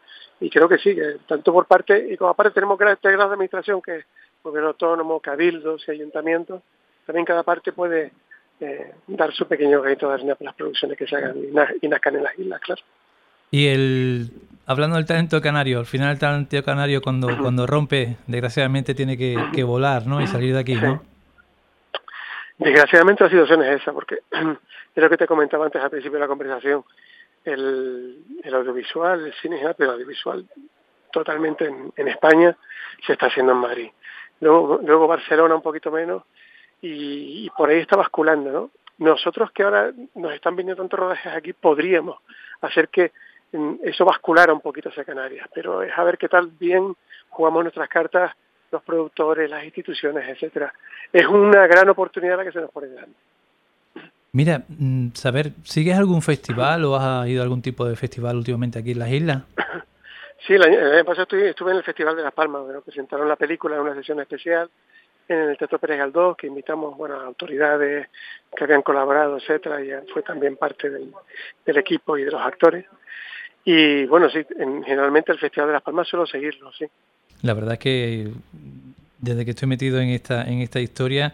y 0.44 0.50
creo 0.50 0.68
que 0.68 0.78
sí, 0.78 0.94
que 0.94 1.18
tanto 1.26 1.52
por 1.52 1.66
parte, 1.66 2.12
y 2.12 2.16
como 2.16 2.30
aparte 2.30 2.54
tenemos 2.54 2.78
este 2.80 3.10
grado 3.10 3.30
de 3.30 3.34
administración 3.34 3.80
que 3.80 3.96
es 3.98 4.04
gobierno 4.42 4.68
autónomo, 4.70 5.20
cabildos 5.20 5.84
y 5.88 5.92
ayuntamientos, 5.92 6.62
también 7.06 7.24
cada 7.24 7.42
parte 7.42 7.72
puede 7.72 8.12
eh, 8.60 8.92
dar 9.06 9.32
su 9.32 9.46
pequeño 9.46 9.80
granito 9.80 10.08
de 10.08 10.14
arena 10.14 10.34
para 10.34 10.50
las 10.50 10.54
producciones 10.54 10.98
que 10.98 11.06
se 11.06 11.16
hagan 11.16 11.36
y, 11.38 11.88
nazcan 11.88 12.16
en 12.16 12.22
las 12.22 12.38
islas, 12.38 12.60
claro. 12.60 12.82
Y 13.50 13.68
el 13.68 14.30
hablando 14.66 14.96
del 14.96 15.06
talento 15.06 15.40
canario, 15.40 15.78
al 15.78 15.86
final 15.86 16.12
el 16.12 16.18
talento 16.18 16.62
canario 16.62 17.00
cuando, 17.00 17.28
cuando 17.38 17.66
rompe, 17.66 18.16
desgraciadamente 18.26 18.94
tiene 18.94 19.16
que, 19.16 19.62
volar, 19.62 20.06
¿no? 20.06 20.20
Y 20.20 20.26
salir 20.26 20.54
de 20.54 20.60
aquí, 20.60 20.74
¿no? 20.74 21.02
Desgraciadamente 22.58 23.24
la 23.24 23.30
situación 23.30 23.62
es 23.62 23.82
esa, 23.82 23.92
porque 23.92 24.20
es 24.30 25.02
lo 25.02 25.10
que 25.10 25.16
te 25.16 25.26
comentaba 25.26 25.66
antes 25.66 25.82
al 25.82 25.90
principio 25.90 26.18
de 26.18 26.24
la 26.24 26.28
conversación. 26.28 26.84
El, 27.44 28.24
audiovisual, 28.52 29.26
el 29.26 29.34
cine, 29.34 29.60
pero 29.76 29.90
el 29.90 29.96
audiovisual 29.96 30.46
totalmente 31.12 31.66
en, 31.66 32.08
España 32.08 32.56
se 33.06 33.12
está 33.12 33.26
haciendo 33.26 33.52
en 33.52 33.58
Madrid. 33.58 33.90
Luego, 34.40 34.80
luego 34.82 35.06
Barcelona 35.06 35.54
un 35.54 35.62
poquito 35.62 35.90
menos 35.90 36.22
y, 36.80 37.44
y 37.44 37.50
por 37.50 37.68
ahí 37.68 37.80
está 37.80 37.96
basculando, 37.96 38.50
¿no? 38.50 38.70
Nosotros 38.98 39.50
que 39.50 39.64
ahora 39.64 39.92
nos 40.14 40.32
están 40.32 40.54
viniendo 40.54 40.82
tantos 40.82 40.98
rodajes 40.98 41.32
aquí, 41.32 41.52
podríamos 41.52 42.18
hacer 42.60 42.88
que 42.88 43.12
mm, 43.52 43.74
eso 43.82 44.04
basculara 44.04 44.52
un 44.52 44.60
poquito 44.60 44.88
hacia 44.88 45.04
Canarias, 45.04 45.48
pero 45.52 45.82
es 45.82 45.92
a 45.96 46.04
ver 46.04 46.16
qué 46.16 46.28
tal 46.28 46.46
bien 46.46 46.94
jugamos 47.28 47.64
nuestras 47.64 47.88
cartas 47.88 48.34
los 48.74 48.82
productores, 48.82 49.48
las 49.48 49.64
instituciones, 49.64 50.28
etcétera. 50.28 50.72
Es 51.12 51.26
una 51.26 51.66
gran 51.66 51.88
oportunidad 51.88 52.36
la 52.36 52.44
que 52.44 52.52
se 52.52 52.60
nos 52.60 52.70
pone 52.70 52.88
delante. 52.88 53.16
Mira, 54.32 54.64
mm, 54.68 55.10
saber, 55.14 55.52
¿sigues 55.62 55.96
algún 55.96 56.20
festival 56.20 56.84
o 56.84 56.96
has 56.96 57.28
ido 57.28 57.40
a 57.40 57.44
algún 57.44 57.62
tipo 57.62 57.86
de 57.86 57.94
festival 57.94 58.36
últimamente 58.36 58.80
aquí 58.80 58.90
en 58.90 58.98
las 58.98 59.10
islas? 59.10 59.42
Sí, 60.46 60.52
el 60.54 60.62
año, 60.62 61.04
pasado 61.06 61.22
estuve, 61.22 61.70
en 61.70 61.76
el 61.78 61.82
Festival 61.82 62.16
de 62.16 62.22
Las 62.22 62.34
Palmas, 62.34 62.62
bueno, 62.64 62.82
presentaron 62.82 63.26
la 63.26 63.36
película 63.36 63.76
en 63.76 63.82
una 63.82 63.94
sesión 63.94 64.20
especial 64.20 64.68
en 65.26 65.38
el 65.38 65.56
Teatro 65.56 65.78
Pérez 65.78 65.96
Galdós, 65.98 66.36
que 66.36 66.48
invitamos 66.48 66.98
bueno, 66.98 67.18
a 67.18 67.24
autoridades 67.24 68.08
que 68.54 68.64
habían 68.64 68.82
colaborado, 68.82 69.38
etcétera, 69.38 69.82
y 69.82 69.90
fue 70.12 70.22
también 70.22 70.56
parte 70.56 70.90
del, 70.90 71.14
equipo 71.64 72.18
y 72.18 72.24
de 72.24 72.30
los 72.30 72.42
actores. 72.42 72.84
Y 73.64 74.04
bueno, 74.04 74.28
sí, 74.28 74.44
generalmente 74.84 75.32
el 75.32 75.38
Festival 75.38 75.68
de 75.68 75.74
Las 75.74 75.82
Palmas 75.82 76.08
suelo 76.08 76.26
seguirlo, 76.26 76.70
sí. 76.72 76.84
La 77.42 77.54
verdad 77.54 77.74
es 77.74 77.78
que 77.78 78.32
desde 79.24 79.44
que 79.44 79.52
estoy 79.52 79.68
metido 79.68 80.00
en 80.00 80.10
esta 80.10 80.44
en 80.44 80.60
esta 80.60 80.80
historia 80.80 81.32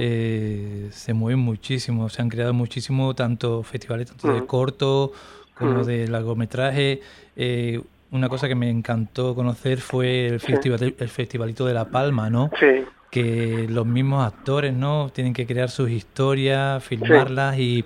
eh, 0.00 0.88
se 0.92 1.12
mueven 1.12 1.40
muchísimo, 1.40 2.08
se 2.08 2.22
han 2.22 2.28
creado 2.28 2.54
muchísimo 2.54 3.14
tanto 3.14 3.62
festivales 3.62 4.08
tanto 4.08 4.32
de 4.32 4.46
corto 4.46 5.12
como 5.54 5.84
de 5.84 6.08
largometraje. 6.08 7.00
Eh, 7.36 7.80
una 8.10 8.28
cosa 8.28 8.46
que 8.46 8.54
me 8.54 8.70
encantó 8.70 9.34
conocer 9.34 9.80
fue 9.80 10.26
el, 10.26 10.40
festival, 10.40 10.94
el 10.98 11.08
festivalito 11.08 11.66
de 11.66 11.74
La 11.74 11.86
Palma, 11.86 12.28
¿no? 12.30 12.50
Sí. 12.58 12.84
Que 13.10 13.66
los 13.68 13.86
mismos 13.86 14.26
actores 14.26 14.72
no 14.74 15.10
tienen 15.12 15.32
que 15.32 15.46
crear 15.46 15.70
sus 15.70 15.90
historias, 15.90 16.82
filmarlas 16.84 17.58
y 17.58 17.84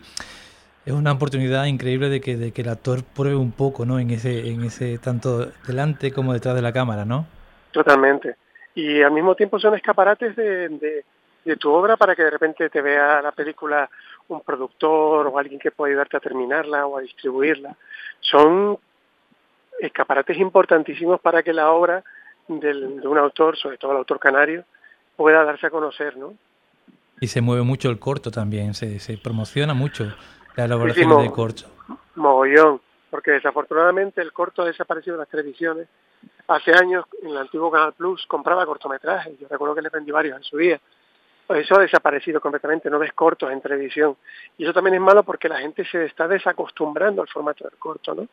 es 0.84 0.92
una 0.92 1.12
oportunidad 1.12 1.66
increíble 1.66 2.08
de 2.08 2.20
que, 2.20 2.36
de 2.36 2.52
que 2.52 2.62
el 2.62 2.68
actor 2.68 3.02
pruebe 3.02 3.36
un 3.36 3.52
poco 3.52 3.84
no 3.86 3.98
en 3.98 4.10
ese 4.10 4.50
en 4.50 4.64
ese 4.64 4.98
tanto 4.98 5.50
delante 5.66 6.12
como 6.12 6.32
detrás 6.32 6.54
de 6.54 6.62
la 6.62 6.72
cámara 6.72 7.04
no 7.04 7.26
totalmente 7.76 8.36
y 8.74 9.02
al 9.02 9.12
mismo 9.12 9.34
tiempo 9.34 9.58
son 9.58 9.74
escaparates 9.74 10.34
de, 10.34 11.04
de, 11.44 11.56
tu 11.56 11.70
obra 11.70 11.96
para 11.96 12.16
que 12.16 12.24
de 12.24 12.30
repente 12.30 12.68
te 12.70 12.80
vea 12.80 13.22
la 13.22 13.32
película 13.32 13.88
un 14.28 14.40
productor 14.40 15.26
o 15.26 15.38
alguien 15.38 15.60
que 15.60 15.70
pueda 15.70 15.90
ayudarte 15.90 16.16
a 16.16 16.20
terminarla 16.20 16.86
o 16.86 16.96
a 16.96 17.02
distribuirla 17.02 17.76
son 18.20 18.78
escaparates 19.78 20.38
importantísimos 20.38 21.20
para 21.20 21.42
que 21.42 21.52
la 21.52 21.70
obra 21.70 22.02
del, 22.48 23.00
de 23.00 23.06
un 23.06 23.18
autor 23.18 23.56
sobre 23.56 23.76
todo 23.76 23.92
el 23.92 23.98
autor 23.98 24.18
canario 24.18 24.64
pueda 25.16 25.44
darse 25.44 25.66
a 25.66 25.70
conocer, 25.70 26.16
¿no? 26.16 26.34
Y 27.20 27.28
se 27.28 27.40
mueve 27.40 27.62
mucho 27.62 27.88
el 27.90 27.98
corto 27.98 28.30
también, 28.30 28.74
se, 28.74 28.98
se 28.98 29.16
promociona 29.16 29.72
mucho 29.72 30.12
la 30.56 30.64
elaboración 30.64 31.22
de 31.22 31.30
corto. 31.30 31.64
Mogollón, 32.14 32.80
porque 33.10 33.32
desafortunadamente 33.32 34.20
el 34.20 34.32
corto 34.32 34.62
ha 34.62 34.66
desaparecido 34.66 35.16
de 35.16 35.20
las 35.20 35.28
televisiones. 35.28 35.88
Hace 36.48 36.72
años 36.72 37.04
en 37.22 37.30
el 37.30 37.36
antiguo 37.36 37.70
Canal 37.70 37.92
Plus 37.92 38.26
compraba 38.26 38.66
cortometrajes, 38.66 39.38
yo 39.38 39.48
recuerdo 39.48 39.74
que 39.74 39.82
le 39.82 39.88
vendí 39.88 40.10
varios 40.10 40.36
en 40.36 40.44
su 40.44 40.56
día. 40.56 40.80
Pues 41.46 41.60
eso 41.60 41.76
ha 41.76 41.82
desaparecido 41.82 42.40
completamente, 42.40 42.90
no 42.90 42.98
ves 42.98 43.12
cortos 43.12 43.52
en 43.52 43.60
televisión. 43.60 44.16
Y 44.58 44.64
eso 44.64 44.72
también 44.72 44.94
es 44.94 45.00
malo 45.00 45.22
porque 45.22 45.48
la 45.48 45.58
gente 45.58 45.84
se 45.84 46.04
está 46.04 46.26
desacostumbrando 46.26 47.22
al 47.22 47.28
formato 47.28 47.62
del 47.64 47.78
corto, 47.78 48.14
¿no? 48.14 48.26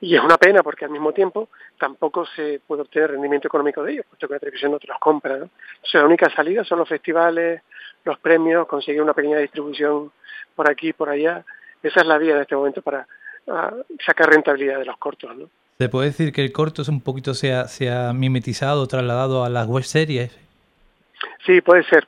Y 0.00 0.14
es 0.16 0.22
una 0.22 0.36
pena 0.36 0.62
porque 0.62 0.84
al 0.84 0.90
mismo 0.90 1.12
tiempo 1.12 1.48
tampoco 1.78 2.26
se 2.26 2.60
puede 2.66 2.82
obtener 2.82 3.12
rendimiento 3.12 3.48
económico 3.48 3.82
de 3.82 3.92
ellos, 3.92 4.06
puesto 4.06 4.26
que 4.26 4.34
la 4.34 4.40
televisión 4.40 4.72
no 4.72 4.78
te 4.78 4.86
los 4.86 4.98
compra. 4.98 5.38
¿no? 5.38 5.48
sea, 5.82 6.00
la 6.00 6.06
única 6.06 6.28
salida 6.30 6.64
son 6.64 6.80
los 6.80 6.88
festivales, 6.88 7.62
los 8.04 8.18
premios, 8.18 8.66
conseguir 8.66 9.00
una 9.00 9.14
pequeña 9.14 9.38
distribución 9.38 10.12
por 10.54 10.70
aquí 10.70 10.88
y 10.88 10.92
por 10.92 11.08
allá. 11.08 11.44
Esa 11.82 12.00
es 12.00 12.06
la 12.06 12.18
vía 12.18 12.34
en 12.34 12.42
este 12.42 12.56
momento 12.56 12.82
para 12.82 13.06
ah, 13.48 13.72
sacar 14.04 14.30
rentabilidad 14.30 14.78
de 14.78 14.84
los 14.84 14.96
cortos. 14.98 15.36
¿no? 15.36 15.48
¿Se 15.78 15.88
puede 15.88 16.08
decir 16.08 16.32
que 16.32 16.44
el 16.44 16.52
corto 16.52 16.82
es 16.82 16.88
un 16.88 17.00
poquito 17.00 17.34
se 17.34 17.52
ha, 17.52 17.66
se 17.66 17.90
ha 17.90 18.12
mimetizado, 18.12 18.86
trasladado 18.86 19.44
a 19.44 19.48
las 19.48 19.66
web 19.66 19.84
series? 19.84 20.36
Sí, 21.44 21.60
puede 21.60 21.82
ser. 21.84 22.06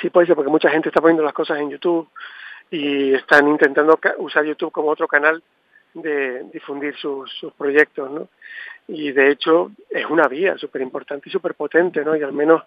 Sí, 0.00 0.10
puede 0.10 0.26
ser, 0.26 0.36
porque 0.36 0.50
mucha 0.50 0.70
gente 0.70 0.88
está 0.88 1.00
poniendo 1.00 1.22
las 1.22 1.34
cosas 1.34 1.58
en 1.58 1.70
YouTube 1.70 2.08
y 2.70 3.14
están 3.14 3.48
intentando 3.48 3.98
usar 4.18 4.44
YouTube 4.44 4.72
como 4.72 4.88
otro 4.88 5.08
canal 5.08 5.42
de 5.94 6.44
difundir 6.52 6.94
sus, 6.96 7.30
sus 7.32 7.52
proyectos, 7.52 8.10
¿no? 8.10 8.28
Y 8.88 9.12
de 9.12 9.30
hecho 9.30 9.72
es 9.88 10.06
una 10.06 10.26
vía 10.26 10.56
súper 10.56 10.82
importante 10.82 11.28
y 11.28 11.32
súper 11.32 11.54
potente, 11.54 12.04
¿no? 12.04 12.16
Y 12.16 12.22
al 12.22 12.32
menos 12.32 12.62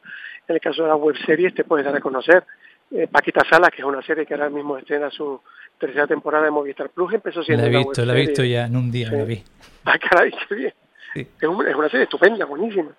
en 0.47 0.55
el 0.55 0.61
caso 0.61 0.83
de 0.83 0.89
las 0.89 0.97
web 0.99 1.15
series 1.25 1.53
te 1.53 1.63
puedes 1.63 1.85
dar 1.85 1.95
a 1.95 2.01
conocer. 2.01 2.43
Eh, 2.91 3.07
Paquita 3.11 3.41
Salas, 3.49 3.71
que 3.71 3.81
es 3.81 3.87
una 3.87 4.01
serie 4.01 4.25
que 4.25 4.33
ahora 4.33 4.49
mismo 4.49 4.77
estrena 4.77 5.09
su 5.09 5.41
tercera 5.79 6.07
temporada 6.07 6.45
de 6.45 6.51
Movistar 6.51 6.89
Plus, 6.89 7.13
empezó 7.13 7.43
siendo 7.43 7.63
la 7.65 7.71
he 7.71 7.77
visto, 7.77 8.05
la 8.05 8.13
he 8.13 8.21
visto 8.21 8.43
ya 8.43 8.65
en 8.65 8.75
un 8.75 8.91
día, 8.91 9.11
la 9.11 9.23
vi. 9.23 9.43
Ah, 9.85 9.97
caray, 9.97 10.31
qué 10.47 10.55
bien. 10.55 10.73
Es, 11.13 11.27
es, 11.41 11.75
una 11.75 11.89
serie 11.89 12.03
estupenda, 12.03 12.45
buenísima. 12.45 12.91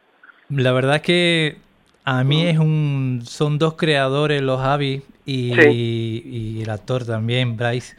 La 0.50 0.72
verdad 0.72 0.96
es 0.96 1.02
que 1.02 1.56
a 2.04 2.22
mí 2.24 2.44
mm. 2.44 2.48
es 2.48 2.58
un, 2.58 3.20
son 3.24 3.58
dos 3.58 3.74
creadores, 3.74 4.42
los 4.42 4.60
Javi 4.60 5.02
y, 5.24 5.58
y, 5.58 6.62
el 6.62 6.68
actor 6.68 7.06
también, 7.06 7.56
Bryce, 7.56 7.96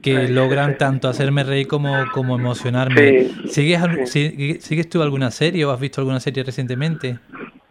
que 0.00 0.28
logran 0.28 0.78
tanto 0.78 1.08
hacerme 1.08 1.44
reír 1.44 1.68
como, 1.68 1.94
como 2.12 2.36
emocionarme. 2.36 3.28
¿Sigues, 3.48 4.10
¿Sigues 4.10 4.88
tú 4.88 5.02
alguna 5.02 5.30
serie 5.30 5.64
o 5.66 5.70
has 5.70 5.78
visto 5.80 6.00
alguna 6.00 6.20
serie 6.20 6.42
recientemente? 6.42 7.18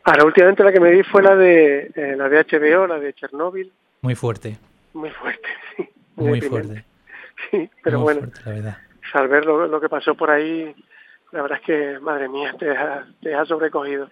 Ahora, 0.03 0.25
últimamente 0.25 0.63
la 0.63 0.71
que 0.71 0.79
me 0.79 0.91
vi 0.91 1.03
fue 1.03 1.21
la 1.21 1.35
de, 1.35 1.91
eh, 1.95 2.15
la 2.17 2.27
de 2.27 2.43
HBO, 2.43 2.87
la 2.87 2.99
de 2.99 3.13
Chernóbil. 3.13 3.71
Muy 4.01 4.15
fuerte. 4.15 4.57
Muy 4.93 5.09
fuerte, 5.11 5.47
sí. 5.77 5.89
Muy, 6.15 6.41
fuerte. 6.41 6.85
Sí, 7.49 7.69
pero 7.83 8.01
bueno, 8.01 8.27
al 9.13 9.27
ver 9.27 9.45
lo, 9.45 9.81
que 9.81 9.89
pasó 9.89 10.15
por 10.15 10.29
ahí, 10.29 10.75
la 11.31 11.41
verdad 11.41 11.59
es 11.59 11.65
que, 11.65 11.99
madre 11.99 12.29
mía, 12.29 12.55
te 12.57 12.69
ha, 12.71 13.05
te 13.21 13.33
ha 13.33 13.45
sobrecogido. 13.45 14.09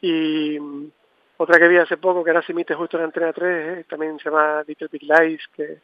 Y 0.00 0.58
mm, 0.58 0.90
otra 1.38 1.58
que 1.58 1.68
vi 1.68 1.76
hace 1.76 1.96
poco, 1.96 2.24
que 2.24 2.30
ahora 2.30 2.42
se 2.42 2.52
emite 2.52 2.74
justo 2.74 2.96
en 2.96 3.04
Antena 3.04 3.32
3, 3.32 3.78
eh, 3.78 3.84
también 3.88 4.18
se 4.18 4.30
llama 4.30 4.62
Little 4.66 4.88
Big 4.90 5.02
Lies, 5.02 5.42
que 5.54 5.78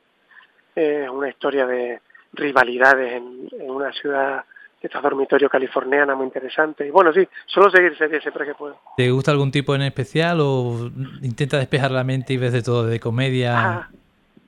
es 0.74 1.08
una 1.08 1.28
historia 1.28 1.66
de 1.66 2.00
rivalidades 2.32 3.12
en, 3.12 3.48
una 3.70 3.92
ciudad 3.92 4.44
esta 4.86 5.00
dormitorio 5.00 5.48
californiana 5.48 6.14
muy 6.14 6.26
interesante. 6.26 6.86
Y 6.86 6.90
bueno, 6.90 7.12
sí, 7.12 7.26
solo 7.46 7.70
seguir 7.70 7.96
series 7.96 8.22
siempre 8.22 8.44
que 8.44 8.54
puedo. 8.54 8.78
¿Te 8.96 9.10
gusta 9.10 9.30
algún 9.30 9.50
tipo 9.50 9.74
en 9.74 9.82
especial 9.82 10.38
o 10.40 10.90
intenta 11.22 11.58
despejar 11.58 11.90
la 11.90 12.04
mente 12.04 12.32
y 12.32 12.36
ves 12.36 12.52
de 12.52 12.62
todo, 12.62 12.86
de 12.86 12.98
comedia? 12.98 13.54
Ah, 13.56 13.90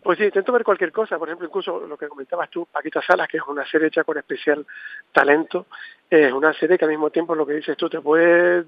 pues 0.03 0.19
sí, 0.19 0.25
intento 0.25 0.53
ver 0.53 0.65
cualquier 0.65 0.93
cosa. 0.93 1.19
Por 1.19 1.29
ejemplo, 1.29 1.47
incluso 1.47 1.87
lo 1.87 1.97
que 1.97 2.09
comentabas 2.09 2.51
tú, 2.51 2.67
Paquita 2.67 3.01
Salas, 3.01 3.29
que 3.29 3.39
es 3.39 3.43
una 3.47 3.67
serie 3.67 3.89
hecha 3.89 4.05
con 4.05 4.19
especial 4.19 4.67
talento, 5.13 5.67
es 6.11 6.33
una 6.33 6.53
serie 6.53 6.77
que 6.77 6.85
al 6.85 6.91
mismo 6.91 7.11
tiempo 7.11 7.35
lo 7.35 7.47
que 7.47 7.55
dices 7.55 7.77
tú 7.77 7.89
te 7.89 8.01
puede 8.01 8.65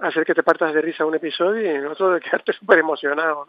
hacer 0.00 0.24
que 0.24 0.34
te 0.34 0.42
partas 0.42 0.74
de 0.74 0.80
risa 0.80 1.04
un 1.04 1.14
episodio 1.14 1.62
y 1.62 1.68
en 1.68 1.86
otro 1.86 2.10
de 2.10 2.20
quedarte 2.20 2.52
súper 2.58 2.78
emocionado. 2.78 3.46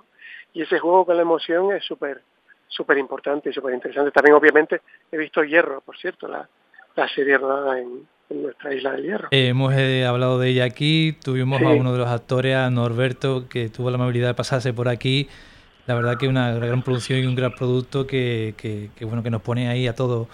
Y 0.53 0.63
ese 0.63 0.79
juego 0.79 1.05
con 1.05 1.15
la 1.15 1.21
emoción 1.21 1.73
es 1.73 1.83
súper 1.85 2.21
súper 2.67 2.97
importante 2.97 3.49
y 3.49 3.53
súper 3.53 3.73
interesante. 3.73 4.11
También, 4.11 4.35
obviamente, 4.35 4.81
he 5.11 5.17
visto 5.17 5.43
Hierro, 5.43 5.81
por 5.81 5.97
cierto, 5.97 6.27
la, 6.27 6.47
la 6.95 7.07
serie 7.09 7.37
rodada 7.37 7.79
en, 7.79 8.07
nuestra 8.29 8.73
isla 8.73 8.93
del 8.93 9.03
Hierro. 9.03 9.27
hemos 9.31 9.73
eh, 9.73 10.05
hablado 10.05 10.39
de 10.39 10.47
ella 10.47 10.63
aquí, 10.63 11.17
tuvimos 11.21 11.61
a 11.61 11.67
uno 11.71 11.91
de 11.91 11.97
los 11.97 12.07
actores, 12.07 12.55
a 12.55 12.69
Norberto, 12.69 13.49
que 13.49 13.67
tuvo 13.67 13.89
la 13.89 13.95
amabilidad 13.95 14.29
de 14.29 14.33
pasarse 14.35 14.71
por 14.71 14.87
aquí. 14.87 15.27
La 15.85 15.95
verdad 15.95 16.17
que 16.17 16.29
una 16.29 16.53
gran 16.53 16.81
producción 16.81 17.19
y 17.19 17.25
un 17.25 17.35
gran 17.35 17.51
producto 17.51 18.07
que, 18.07 18.53
que, 18.55 18.89
que, 18.95 19.03
bueno 19.03 19.21
que 19.21 19.29
nos 19.29 19.41
pone 19.41 19.67
ahí 19.67 19.85
a 19.85 19.95
todo 19.95 20.29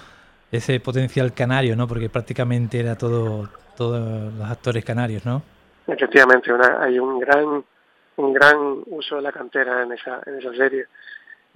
ese 0.52 0.80
potencial 0.80 1.34
canario, 1.34 1.76
¿no? 1.76 1.88
Porque 1.88 2.08
prácticamente 2.08 2.80
era 2.80 2.96
todo 2.96 3.50
todos 3.76 4.34
los 4.34 4.50
actores 4.50 4.84
canarios, 4.84 5.26
¿no? 5.26 5.42
Efectivamente, 5.88 6.52
una, 6.52 6.84
hay 6.84 7.00
un 7.00 7.20
gran 7.20 7.64
un 8.18 8.34
gran 8.34 8.58
uso 8.88 9.16
de 9.18 9.22
la 9.22 9.32
cantera 9.32 9.84
en 9.84 9.94
esa 9.94 10.22
en 10.26 10.40
esa 10.40 10.54
serie 10.54 10.86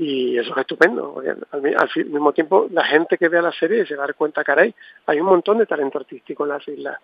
y 0.02 0.36
eso 0.36 0.52
es 0.52 0.58
estupendo. 0.58 1.22
al, 1.52 1.62
mismo 2.08 2.34
tiempo, 2.34 2.68
la 2.72 2.84
gente 2.84 3.20
que 3.20 3.30
vea 3.30 3.44
la 3.44 3.52
serie 3.52 3.86
se 3.86 3.96
va 3.96 4.04
a 4.04 4.08
dar 4.08 4.16
cuenta, 4.16 4.44
caray, 4.44 4.74
hay 5.06 5.20
un 5.20 5.28
montón 5.28 5.60
de 5.60 5.68
talento 5.68 6.00
artístico 6.00 6.44
en 6.44 6.50
las 6.50 6.68
islas. 6.68 6.98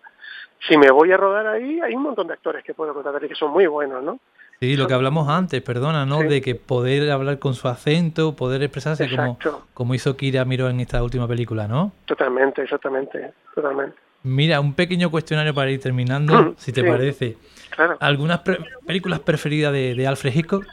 Si 0.66 0.76
me 0.76 0.90
voy 0.90 1.12
a 1.12 1.16
rodar 1.16 1.46
ahí, 1.46 1.78
hay 1.80 1.94
un 1.94 2.02
montón 2.02 2.26
de 2.26 2.32
actores 2.32 2.64
que 2.64 2.74
puedo 2.74 2.92
contratar 2.92 3.22
y 3.22 3.28
que 3.28 3.36
son 3.36 3.52
muy 3.52 3.68
buenos, 3.68 4.02
¿no? 4.02 4.18
Sí, 4.58 4.76
lo 4.76 4.88
que 4.88 4.94
hablamos 4.94 5.28
antes, 5.28 5.62
perdona, 5.62 6.04
¿no? 6.04 6.18
De 6.24 6.42
que 6.42 6.56
poder 6.56 7.08
hablar 7.12 7.38
con 7.38 7.54
su 7.54 7.68
acento, 7.68 8.34
poder 8.34 8.60
expresarse 8.64 9.08
como, 9.08 9.38
como 9.72 9.94
hizo 9.94 10.16
Kira 10.16 10.44
Miro 10.44 10.68
en 10.68 10.80
esta 10.80 11.00
última 11.00 11.28
película, 11.28 11.68
¿no? 11.68 11.92
Totalmente, 12.06 12.62
exactamente, 12.62 13.32
totalmente. 13.54 13.96
Mira, 14.24 14.58
un 14.58 14.74
pequeño 14.74 15.10
cuestionario 15.12 15.54
para 15.54 15.70
ir 15.70 15.80
terminando, 15.80 16.54
si 16.58 16.72
te 16.72 16.82
parece. 16.82 17.36
Claro. 17.70 17.96
¿Algunas 18.00 18.40
películas 18.84 19.20
preferidas 19.20 19.72
de, 19.72 20.04
Alfred 20.04 20.34
Hitchcock? 20.34 20.66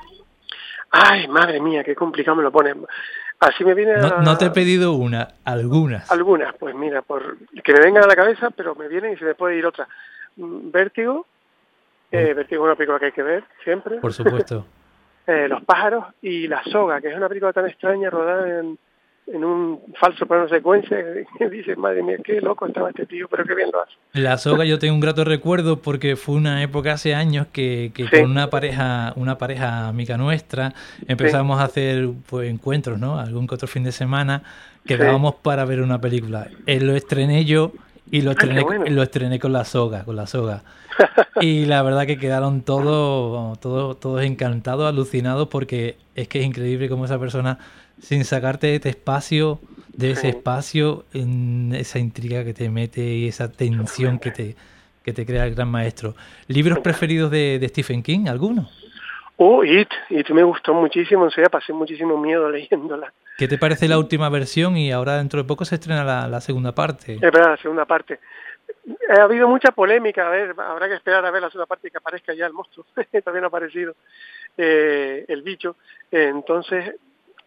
Ay, 0.97 1.27
madre 1.27 1.59
mía, 1.59 1.83
qué 1.83 1.93
complicado 1.93 2.37
me 2.37 2.43
lo 2.43 2.51
pones. 2.51 2.75
Así 3.39 3.65
me 3.65 3.73
viene 3.73 3.93
a... 3.93 4.21
no, 4.21 4.37
te 4.37 4.45
he 4.45 4.49
pedido 4.51 4.93
una, 4.93 5.27
algunas. 5.43 6.09
Algunas, 6.09 6.55
pues 6.55 6.73
mira, 6.73 7.01
por 7.01 7.37
que 7.63 7.73
me 7.73 7.81
vengan 7.81 8.05
a 8.05 8.07
la 8.07 8.15
cabeza, 8.15 8.49
pero 8.51 8.75
me 8.75 8.87
vienen 8.87 9.13
y 9.13 9.17
se 9.17 9.25
me 9.25 9.35
puede 9.35 9.57
ir 9.57 9.65
otra. 9.65 9.87
Mm, 10.37 10.71
Vértigo, 10.71 11.25
eh, 12.11 12.33
Vertigo 12.33 12.63
es 12.63 12.67
una 12.67 12.75
película 12.75 12.99
que 12.99 13.05
hay 13.05 13.11
que 13.11 13.23
ver 13.23 13.43
siempre. 13.63 13.97
Por 13.97 14.13
supuesto. 14.13 14.65
eh, 15.27 15.47
Los 15.49 15.63
pájaros 15.65 16.05
y 16.21 16.47
La 16.47 16.63
soga, 16.63 17.01
que 17.01 17.09
es 17.09 17.17
una 17.17 17.27
película 17.27 17.51
tan 17.51 17.67
extraña 17.67 18.09
rodada 18.09 18.59
en, 18.59 18.79
en 19.27 19.43
un 19.43 19.81
falso 19.99 20.25
plano 20.25 20.47
secuencia 20.47 20.97
que 21.37 21.49
dices, 21.49 21.77
madre 21.77 22.03
mía, 22.03 22.17
qué 22.23 22.41
loco 22.41 22.67
estaba 22.67 22.89
este 22.89 23.05
tío, 23.05 23.27
pero 23.29 23.43
qué 23.45 23.55
bien 23.55 23.69
lo 23.71 23.81
hace. 23.81 23.93
La 24.13 24.37
soga 24.37 24.65
yo 24.65 24.79
tengo 24.79 24.93
un 24.93 24.99
grato 24.99 25.23
recuerdo 25.23 25.81
porque 25.81 26.15
fue 26.15 26.35
una 26.35 26.61
época 26.61 26.93
hace 26.93 27.15
años 27.15 27.47
que, 27.51 27.91
que 27.93 28.09
con 28.09 28.31
una 28.31 28.49
pareja, 28.49 29.13
una 29.15 29.37
pareja 29.37 29.87
amiga 29.87 30.17
nuestra 30.17 30.73
empezamos 31.07 31.59
a 31.59 31.63
hacer 31.63 32.09
pues, 32.29 32.49
encuentros, 32.49 32.99
¿no? 32.99 33.19
Algún 33.19 33.47
que 33.47 33.55
otro 33.55 33.67
fin 33.67 33.83
de 33.83 33.91
semana 33.91 34.43
quedábamos 34.85 35.35
para 35.35 35.65
ver 35.65 35.81
una 35.81 35.99
película. 35.99 36.47
Eh, 36.65 36.79
lo 36.79 36.95
estrené 36.95 37.45
yo 37.45 37.71
y 38.11 38.21
lo 38.21 38.31
estrené, 38.31 38.63
lo 38.89 39.03
estrené 39.03 39.39
con 39.39 39.51
la 39.51 39.65
soga, 39.65 40.03
con 40.03 40.15
la 40.15 40.27
soga. 40.27 40.63
y 41.41 41.65
la 41.65 41.81
verdad 41.81 42.05
que 42.05 42.17
quedaron 42.17 42.61
todos, 42.61 43.59
todos, 43.59 43.99
todos 43.99 44.21
encantados, 44.23 44.87
alucinados, 44.87 45.47
porque 45.47 45.97
es 46.15 46.27
que 46.27 46.39
es 46.39 46.45
increíble 46.45 46.89
cómo 46.89 47.05
esa 47.05 47.19
persona, 47.19 47.57
sin 47.99 48.25
sacarte 48.25 48.67
de 48.67 48.75
este 48.75 48.89
espacio, 48.89 49.59
de 49.93 50.11
ese 50.11 50.29
espacio, 50.29 51.05
en 51.13 51.73
esa 51.73 51.99
intriga 51.99 52.43
que 52.43 52.53
te 52.53 52.69
mete 52.69 53.01
y 53.01 53.27
esa 53.27 53.51
tensión 53.51 54.19
que 54.19 54.31
te, 54.31 54.55
que 55.03 55.13
te 55.13 55.25
crea 55.25 55.45
el 55.45 55.55
gran 55.55 55.69
maestro. 55.69 56.15
¿Libros 56.47 56.79
preferidos 56.79 57.31
de, 57.31 57.59
de 57.59 57.67
Stephen 57.69 58.03
King? 58.03 58.27
¿Alguno? 58.27 58.67
Oh, 59.37 59.63
It, 59.63 59.89
It 60.09 60.29
me 60.29 60.43
gustó 60.43 60.73
muchísimo, 60.73 61.25
en 61.25 61.31
serio, 61.31 61.49
pasé 61.49 61.73
muchísimo 61.73 62.17
miedo 62.17 62.49
leyéndola. 62.49 63.13
¿Qué 63.37 63.47
te 63.49 63.57
parece 63.57 63.87
la 63.89 63.97
última 63.97 64.29
versión 64.29 64.77
y 64.77 64.91
ahora 64.91 65.17
dentro 65.17 65.41
de 65.41 65.47
poco 65.47 65.65
se 65.65 65.75
estrena 65.75 66.05
la, 66.05 66.27
la 66.27 66.39
segunda 66.39 66.73
parte? 66.73 67.15
Es 67.15 67.19
verdad, 67.19 67.51
la 67.51 67.57
segunda 67.57 67.85
parte. 67.85 68.19
Ha 69.09 69.23
habido 69.23 69.49
mucha 69.49 69.71
polémica, 69.71 70.27
a 70.27 70.29
ver, 70.29 70.55
habrá 70.57 70.87
que 70.87 70.95
esperar 70.95 71.25
a 71.25 71.31
ver 71.31 71.41
la 71.41 71.49
segunda 71.49 71.65
parte 71.65 71.87
y 71.87 71.91
que 71.91 71.97
aparezca 71.97 72.33
ya 72.33 72.45
el 72.45 72.53
monstruo, 72.53 72.85
también 73.23 73.43
ha 73.43 73.47
aparecido 73.47 73.95
eh, 74.57 75.25
el 75.27 75.41
bicho. 75.41 75.75
entonces, 76.11 76.95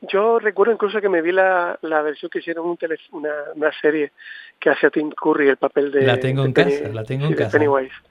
yo 0.02 0.38
recuerdo 0.38 0.72
incluso 0.72 1.00
que 1.00 1.08
me 1.08 1.22
vi 1.22 1.32
la, 1.32 1.78
la 1.82 2.02
versión 2.02 2.30
que 2.30 2.38
hicieron 2.38 2.66
un 2.66 2.78
una, 3.12 3.30
una, 3.54 3.72
serie 3.80 4.12
que 4.58 4.70
hace 4.70 4.86
a 4.86 4.90
Tim 4.90 5.10
Curry 5.10 5.48
el 5.48 5.56
papel 5.56 5.90
de... 5.90 6.02
La 6.02 6.18
tengo 6.18 6.44
en 6.44 6.52
casa, 6.52 6.88
la 6.92 7.04
tengo 7.04 7.26
en 7.26 7.34
casa. 7.34 7.58
Pennywise. 7.58 7.94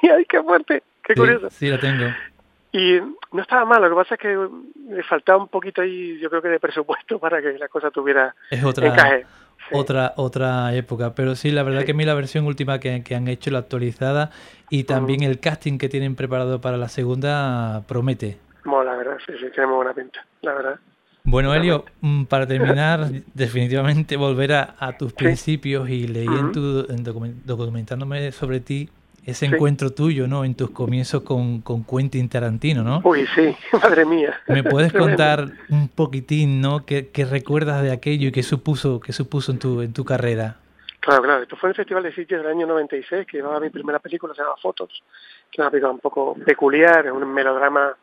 Sí, 0.00 0.08
ay, 0.08 0.24
qué 0.24 0.42
fuerte, 0.42 0.82
qué 1.02 1.14
curioso. 1.14 1.50
Sí, 1.50 1.68
la 1.68 1.78
tengo. 1.78 2.06
Y 2.72 2.98
no 3.32 3.42
estaba 3.42 3.66
mal, 3.66 3.82
lo 3.82 3.90
que 3.90 3.94
pasa 3.94 4.14
es 4.14 4.20
que 4.20 4.48
le 4.88 5.02
faltaba 5.02 5.38
un 5.38 5.48
poquito 5.48 5.82
ahí, 5.82 6.18
yo 6.18 6.30
creo 6.30 6.40
que 6.40 6.48
de 6.48 6.58
presupuesto 6.58 7.18
para 7.20 7.42
que 7.42 7.58
la 7.58 7.68
cosa 7.68 7.90
tuviera 7.90 8.34
es 8.50 8.64
otra, 8.64 8.86
encaje 8.88 9.26
otra 9.72 10.12
otra 10.16 10.74
época. 10.74 11.14
Pero 11.14 11.34
sí, 11.34 11.50
la 11.50 11.62
verdad 11.62 11.84
que 11.84 11.92
a 11.92 11.94
mí 11.94 12.04
la 12.04 12.14
versión 12.14 12.46
última 12.46 12.80
que, 12.80 13.02
han 13.14 13.28
hecho, 13.28 13.50
la 13.50 13.58
actualizada, 13.60 14.30
y 14.70 14.84
también 14.84 15.22
el 15.22 15.40
casting 15.40 15.78
que 15.78 15.88
tienen 15.88 16.16
preparado 16.16 16.60
para 16.60 16.76
la 16.76 16.88
segunda 16.88 17.82
promete. 17.86 18.38
Mola, 18.64 18.92
la 18.92 18.98
verdad, 18.98 19.18
sí, 19.26 19.32
sí, 19.38 19.46
tiene 19.52 19.66
muy 19.66 19.76
buena 19.76 19.94
pinta, 19.94 20.24
la 20.42 20.54
verdad. 20.54 20.80
Bueno, 21.26 21.54
Elio, 21.54 21.86
mm, 22.02 22.24
para 22.24 22.46
terminar, 22.46 23.08
definitivamente 23.32 24.16
volver 24.16 24.52
a, 24.52 24.96
tus 24.98 25.14
principios 25.14 25.88
y 25.88 26.06
leí 26.06 26.26
en 26.26 26.52
tu, 26.52 26.86
documentándome 27.44 28.30
sobre 28.30 28.60
ti, 28.60 28.90
ese 29.24 29.46
encuentro 29.46 29.90
tuyo, 29.90 30.28
¿no? 30.28 30.44
En 30.44 30.54
tus 30.54 30.70
comienzos 30.70 31.22
con, 31.22 31.62
con 31.62 31.82
Quentin 31.82 32.28
Tarantino, 32.28 32.82
¿no? 32.82 33.00
Uy, 33.04 33.26
sí, 33.34 33.56
madre 33.82 34.04
mía. 34.04 34.38
¿Me 34.48 34.62
puedes 34.62 34.92
contar 34.92 35.46
un 35.70 35.88
poquitín, 35.88 36.60
¿no? 36.60 36.84
¿Qué, 36.84 37.08
¿Qué, 37.08 37.24
recuerdas 37.24 37.82
de 37.82 37.90
aquello 37.90 38.28
y 38.28 38.32
qué 38.32 38.42
supuso, 38.42 39.00
qué 39.00 39.14
supuso 39.14 39.50
en 39.50 39.58
tu, 39.58 39.80
en 39.80 39.94
tu 39.94 40.04
carrera? 40.04 40.58
Claro, 41.00 41.22
claro. 41.22 41.42
Esto 41.42 41.56
fue 41.56 41.68
en 41.68 41.70
el 41.70 41.76
Festival 41.76 42.02
de 42.02 42.12
Sitges 42.14 42.38
del 42.42 42.48
año 42.48 42.66
96, 42.66 43.26
que 43.26 43.38
llevaba 43.38 43.60
mi 43.60 43.70
primera 43.70 43.98
película, 43.98 44.34
se 44.34 44.42
llama 44.42 44.56
Fotos, 44.60 45.02
que 45.50 45.54
es 45.54 45.58
una 45.58 45.70
película 45.70 45.92
un 45.92 46.00
poco 46.00 46.36
peculiar, 46.44 47.06
es 47.06 47.12
un 47.12 47.32
melodrama 47.32 47.96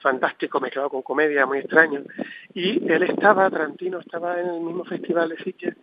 fantástico 0.00 0.60
mezclado 0.60 0.90
con 0.90 1.02
comedia, 1.02 1.46
muy 1.46 1.58
extraño. 1.58 2.02
Y 2.54 2.90
él 2.90 3.02
estaba, 3.02 3.50
Tarantino 3.50 3.98
estaba 3.98 4.40
en 4.40 4.48
el 4.48 4.60
mismo 4.60 4.84
Festival 4.84 5.30
de 5.30 5.36
Sitges 5.38 5.74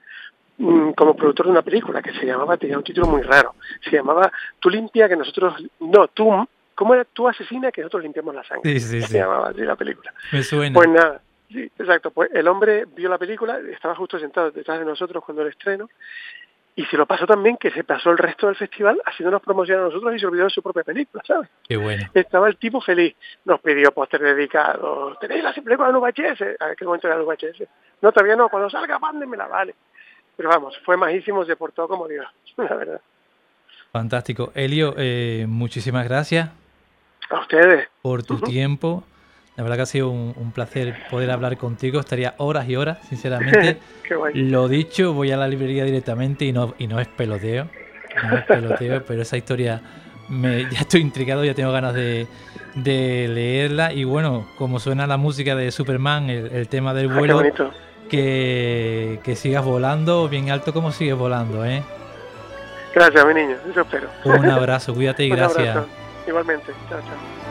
Mm, 0.57 0.91
como 0.91 1.15
productor 1.15 1.47
de 1.47 1.51
una 1.51 1.61
película 1.61 2.01
que 2.01 2.13
se 2.13 2.25
llamaba, 2.25 2.55
tenía 2.55 2.77
un 2.77 2.83
título 2.83 3.07
muy 3.07 3.21
raro, 3.21 3.55
se 3.83 3.91
llamaba 3.91 4.31
Tú 4.59 4.69
limpia 4.69 5.09
que 5.09 5.17
nosotros, 5.17 5.53
no, 5.81 6.07
tú, 6.07 6.31
¿cómo 6.73 6.93
era? 6.93 7.03
Tú 7.03 7.27
asesina 7.27 7.73
que 7.73 7.81
nosotros 7.81 8.03
limpiamos 8.03 8.33
la 8.33 8.43
sangre. 8.45 8.79
Sí, 8.79 8.79
sí, 8.79 9.01
se 9.01 9.17
llamaba 9.17 9.49
así 9.49 9.61
la 9.61 9.75
película. 9.75 10.13
Me 10.31 10.43
suena. 10.43 10.73
Pues 10.73 10.87
nada, 10.87 11.21
sí, 11.49 11.69
exacto, 11.77 12.11
pues 12.11 12.29
el 12.33 12.47
hombre 12.47 12.85
vio 12.85 13.09
la 13.09 13.17
película, 13.17 13.59
estaba 13.69 13.95
justo 13.95 14.17
sentado 14.17 14.51
detrás 14.51 14.79
de 14.79 14.85
nosotros 14.85 15.21
cuando 15.25 15.41
el 15.41 15.49
estreno, 15.49 15.89
y 16.77 16.85
se 16.85 16.97
lo 16.97 17.05
pasó 17.05 17.25
también 17.25 17.55
que 17.57 17.71
se 17.71 17.83
pasó 17.85 18.11
el 18.11 18.17
resto 18.17 18.47
del 18.47 18.57
festival 18.57 19.01
haciéndonos 19.05 19.41
promoción 19.41 19.79
a 19.79 19.83
nosotros 19.83 20.13
y 20.13 20.19
se 20.19 20.25
olvidó 20.25 20.43
de 20.43 20.49
su 20.49 20.61
propia 20.61 20.83
película, 20.83 21.23
¿sabes? 21.25 21.49
Qué 21.67 21.77
bueno. 21.77 22.05
Estaba 22.13 22.49
el 22.49 22.57
tipo 22.57 22.81
feliz. 22.81 23.15
Nos 23.45 23.61
pidió 23.61 23.91
póster 23.91 24.21
dedicado. 24.21 25.17
¿Tenéis 25.21 25.43
la 25.43 25.53
película 25.53 25.89
en 25.89 25.95
VHS? 25.95 26.41
¿A 26.59 26.75
qué 26.75 26.83
momento 26.85 27.07
era 27.07 27.15
el 27.15 27.23
VHS? 27.23 27.63
No, 28.01 28.11
todavía 28.11 28.35
no. 28.35 28.49
Cuando 28.49 28.69
salga, 28.69 28.99
la 28.99 29.47
vale. 29.47 29.75
Pero 30.35 30.49
vamos, 30.49 30.77
fue 30.83 30.97
majísimo, 30.97 31.45
se 31.45 31.55
portó 31.55 31.87
como 31.87 32.09
Dios, 32.09 32.27
la 32.57 32.75
verdad. 32.75 33.01
Fantástico. 33.93 34.51
Elio, 34.53 34.93
eh, 34.97 35.45
muchísimas 35.47 36.05
gracias. 36.05 36.49
A 37.29 37.39
ustedes. 37.39 37.87
Por 38.01 38.23
tu 38.23 38.39
tiempo. 38.41 39.05
La 39.55 39.63
verdad 39.63 39.77
que 39.77 39.81
ha 39.83 39.87
sido 39.87 40.09
un, 40.09 40.51
placer 40.53 40.95
poder 41.09 41.31
hablar 41.31 41.57
contigo. 41.57 41.99
Estaría 41.99 42.35
horas 42.37 42.67
y 42.67 42.75
horas, 42.75 42.99
sinceramente. 43.07 43.77
Qué 44.07 44.15
Lo 44.33 44.67
dicho, 44.67 45.13
voy 45.13 45.31
a 45.31 45.37
la 45.37 45.47
librería 45.47 45.85
directamente 45.85 46.45
y 46.45 46.51
no, 46.51 46.75
y 46.77 46.87
no 46.87 46.99
es 46.99 47.07
peloteo. 47.07 47.67
No 48.29 48.37
es 48.37 48.45
peloteo, 48.45 49.03
pero 49.05 49.21
esa 49.21 49.37
historia 49.37 49.81
me, 50.27 50.63
ya 50.71 50.79
estoy 50.79 51.01
intrigado, 51.01 51.45
ya 51.45 51.53
tengo 51.53 51.71
ganas 51.71 51.93
de, 51.93 52.27
de 52.75 53.29
leerla. 53.29 53.93
Y 53.93 54.03
bueno, 54.03 54.45
como 54.57 54.79
suena 54.79 55.07
la 55.07 55.17
música 55.17 55.55
de 55.55 55.71
Superman, 55.71 56.29
el, 56.29 56.67
tema 56.67 56.93
del 56.93 57.09
ah, 57.11 57.17
vuelo 57.17 57.43
que, 58.09 59.19
que 59.23 59.35
sigas 59.35 59.63
volando 59.63 60.27
bien 60.29 60.49
alto 60.49 60.73
como 60.73 60.91
sigues 60.91 61.15
volando, 61.15 61.65
¿eh? 61.65 61.81
Gracias, 62.93 63.25
mi 63.25 63.33
niño, 63.33 63.57
eso 63.69 63.81
espero. 63.81 64.09
Un 64.23 64.49
abrazo, 64.49 64.93
cuídate 64.93 65.25
y 65.25 65.29
gracias. 65.35 65.85
Igualmente, 66.27 66.71
chao, 66.89 66.99
chao. 67.01 67.44